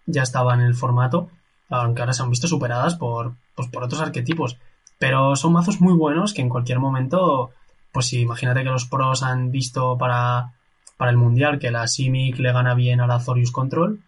[0.06, 1.28] ya estaban en el formato,
[1.68, 4.58] aunque ahora se han visto superadas por, pues, por otros arquetipos.
[4.98, 7.50] Pero son mazos muy buenos que en cualquier momento,
[7.92, 10.54] pues imagínate que los pros han visto para,
[10.98, 14.02] para el mundial que la Simic le gana bien a la Zorius Control,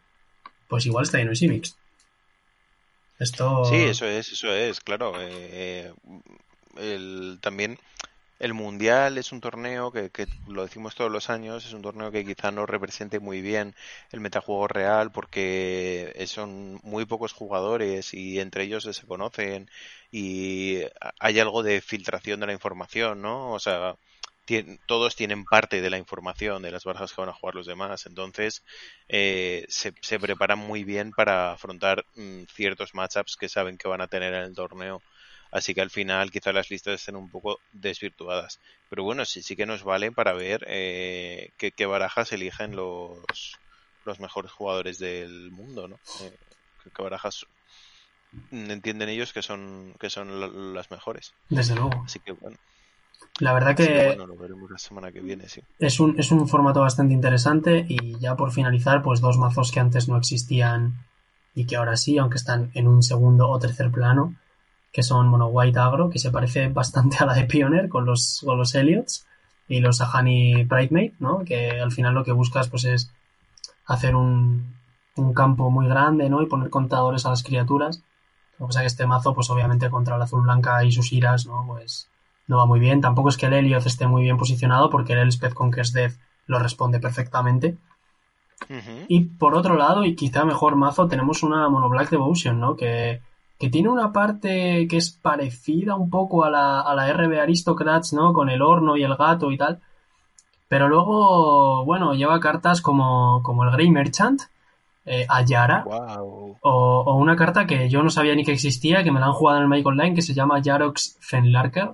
[0.68, 1.76] pues igual está lleno de Simics.
[3.18, 3.64] Esto...
[3.64, 5.12] Sí, eso es, eso es, claro.
[5.18, 5.92] Eh,
[6.76, 7.78] el, también
[8.40, 12.10] el Mundial es un torneo que, que, lo decimos todos los años, es un torneo
[12.10, 13.74] que quizá no represente muy bien
[14.10, 19.70] el metajuego real porque son muy pocos jugadores y entre ellos se conocen
[20.10, 20.78] y
[21.20, 23.52] hay algo de filtración de la información, ¿no?
[23.52, 23.96] O sea,
[24.86, 28.06] todos tienen parte de la información de las barajas que van a jugar los demás,
[28.06, 28.62] entonces
[29.08, 34.00] eh, se, se, preparan muy bien para afrontar mm, ciertos matchups que saben que van
[34.00, 35.02] a tener en el torneo
[35.50, 38.60] así que al final quizás las listas estén un poco desvirtuadas.
[38.88, 43.56] Pero bueno, sí, sí que nos vale para ver eh, qué, barajas eligen los,
[44.04, 45.96] los mejores jugadores del mundo, ¿no?
[46.22, 46.36] Eh,
[46.94, 47.46] qué barajas
[48.52, 51.34] entienden ellos que son que son las mejores.
[51.48, 52.02] Desde luego.
[52.04, 52.56] Así que bueno.
[53.40, 55.62] La verdad que, bueno, lo veremos la semana que viene, sí.
[55.78, 59.80] Es un, es un formato bastante interesante y ya por finalizar, pues dos mazos que
[59.80, 61.06] antes no existían
[61.54, 64.34] y que ahora sí, aunque están en un segundo o tercer plano,
[64.92, 68.42] que son bueno, White Agro, que se parece bastante a la de Pioneer con los,
[68.44, 69.26] con los Elliots
[69.68, 71.44] y los Ahani Bridemate, ¿no?
[71.44, 73.10] Que al final lo que buscas pues es
[73.86, 74.74] hacer un,
[75.16, 76.42] un campo muy grande, ¿no?
[76.42, 78.02] Y poner contadores a las criaturas.
[78.58, 81.46] Lo que pasa que este mazo, pues obviamente contra el azul blanca y sus iras,
[81.46, 81.64] ¿no?
[81.66, 82.08] Pues
[82.50, 83.00] no va muy bien.
[83.00, 86.12] Tampoco es que el Elliot esté muy bien posicionado porque el Elspeth Conquest Death
[86.46, 87.78] lo responde perfectamente.
[89.08, 92.76] Y por otro lado, y quizá mejor mazo, tenemos una Mono Black Devotion, ¿no?
[92.76, 93.22] Que
[93.60, 98.14] que tiene una parte que es parecida un poco a la, a la RB Aristocrats,
[98.14, 98.32] ¿no?
[98.32, 99.80] Con el horno y el gato y tal.
[100.66, 104.40] Pero luego, bueno, lleva cartas como, como el Grey Merchant,
[105.04, 109.20] eh, Ayara, o, o, una carta que yo no sabía ni que existía, que me
[109.20, 111.90] la han jugado en el Magic Online, que se llama Jarox Fenlarker,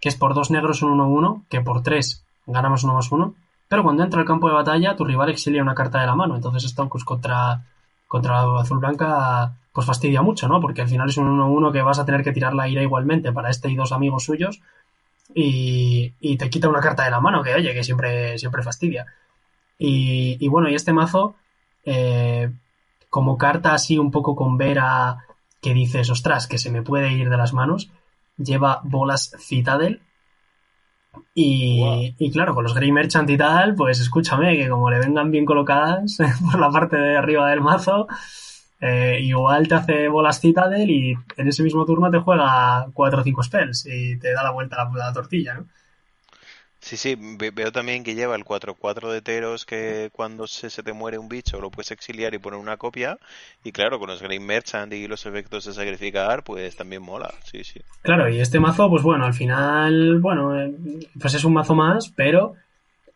[0.00, 3.34] que es por dos negros un 1-1, que por tres ganamos uno más uno.
[3.68, 6.36] Pero cuando entra al campo de batalla, tu rival exilia una carta de la mano.
[6.36, 7.62] Entonces esto contra,
[8.06, 10.60] contra la azul blanca pues fastidia mucho, ¿no?
[10.60, 13.32] Porque al final es un 1-1 que vas a tener que tirar la ira igualmente
[13.32, 14.60] para este y dos amigos suyos
[15.34, 19.06] y, te quita una carta de la mano que, oye, que siempre, siempre fastidia.
[19.78, 21.36] Y, bueno, y este mazo,
[21.84, 22.50] eh,
[23.10, 25.18] como carta así un poco con vera
[25.60, 27.90] que dices, ostras, que se me puede ir de las manos,
[28.38, 30.00] lleva bolas Citadel.
[31.34, 35.30] Y, y, claro, con los Grey Merchant y tal, pues escúchame, que como le vengan
[35.30, 36.18] bien colocadas
[36.50, 38.08] por la parte de arriba del mazo,
[38.80, 43.24] eh, igual te hace bolas Citadel y en ese mismo turno te juega 4 o
[43.24, 45.66] 5 spells y te da la vuelta a la, tortilla, ¿no?
[46.80, 51.18] Sí, sí, veo también que lleva el 4-4 de Teros que cuando se, te muere
[51.18, 53.18] un bicho lo puedes exiliar y poner una copia.
[53.64, 57.64] Y claro, con los Green Merchant y los efectos de sacrificar, pues también mola, sí,
[57.64, 57.80] sí.
[58.02, 60.72] Claro, y este mazo, pues bueno, al final, bueno, eh,
[61.20, 62.54] pues es un mazo más, pero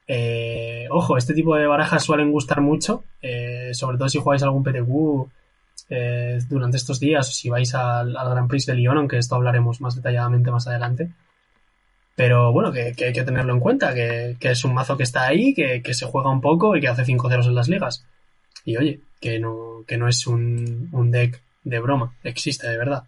[0.09, 3.05] eh, ojo, este tipo de barajas suelen gustar mucho,
[3.73, 5.31] sobre todo si jugáis algún PTQ
[5.95, 9.95] eh, durante estos días, si vais al, Gran Prix de Lyon, aunque esto hablaremos más
[9.95, 11.11] detalladamente más adelante.
[12.15, 15.55] Pero bueno, que, hay que tenerlo en cuenta, que, es un mazo que está ahí,
[15.55, 18.05] que, se juega un poco y que hace 5 ceros en las ligas.
[18.65, 23.05] Y oye, que no, que no es un, un deck de broma, existe de verdad.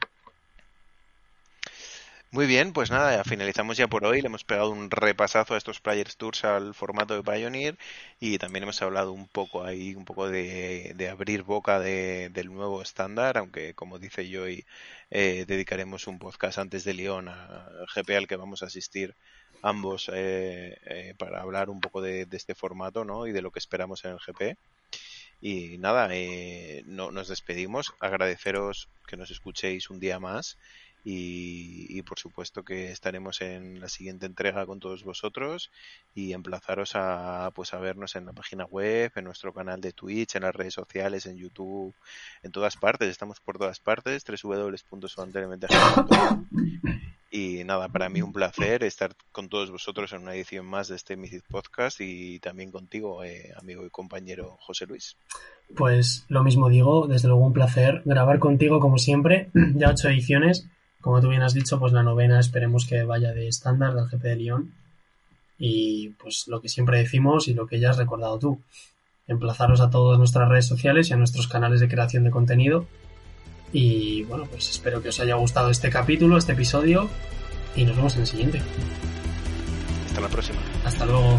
[2.34, 4.20] Muy bien, pues nada, finalizamos ya por hoy.
[4.20, 7.78] Le hemos pegado un repasazo a estos Players Tours al formato de Pioneer
[8.18, 13.38] y también hemos hablado un poco ahí, un poco de, abrir boca del nuevo estándar,
[13.38, 18.34] aunque como dice yo, eh, dedicaremos un podcast antes de Lyon al GP al que
[18.34, 19.14] vamos a asistir
[19.62, 23.28] ambos eh, eh, para hablar un poco de, este formato ¿no?
[23.28, 24.58] y de lo que esperamos en el GP.
[25.40, 27.92] Y nada, eh, no, nos despedimos.
[28.00, 30.56] Agradeceros que nos escuchéis un día más
[31.06, 35.70] y, por supuesto que estaremos en la siguiente entrega con todos vosotros
[36.14, 40.36] y emplazaros a pues a vernos en la página web, en nuestro canal de Twitch,
[40.36, 41.94] en las redes sociales, en YouTube,
[42.42, 46.46] en todas partes, estamos por todas partes, www.subanteremente.com
[47.30, 50.96] y nada, para mí un placer estar con todos vosotros en una edición más de
[50.96, 55.16] este Mythic Podcast y también contigo, eh, amigo y compañero José Luis.
[55.76, 60.68] Pues lo mismo digo, desde luego un placer grabar contigo como siempre, ya ocho ediciones
[61.04, 64.22] como tú bien has dicho, pues la novena esperemos que vaya de estándar del GP
[64.22, 64.72] de Lyon.
[65.58, 68.60] Y pues lo que siempre decimos y lo que ya has recordado tú.
[69.26, 72.86] emplazaros a todas nuestras redes sociales y a nuestros canales de creación de contenido.
[73.70, 77.10] Y bueno, pues espero que os haya gustado este capítulo, este episodio,
[77.76, 78.62] y nos vemos en el siguiente.
[80.06, 80.60] Hasta la próxima.
[80.86, 81.38] Hasta luego.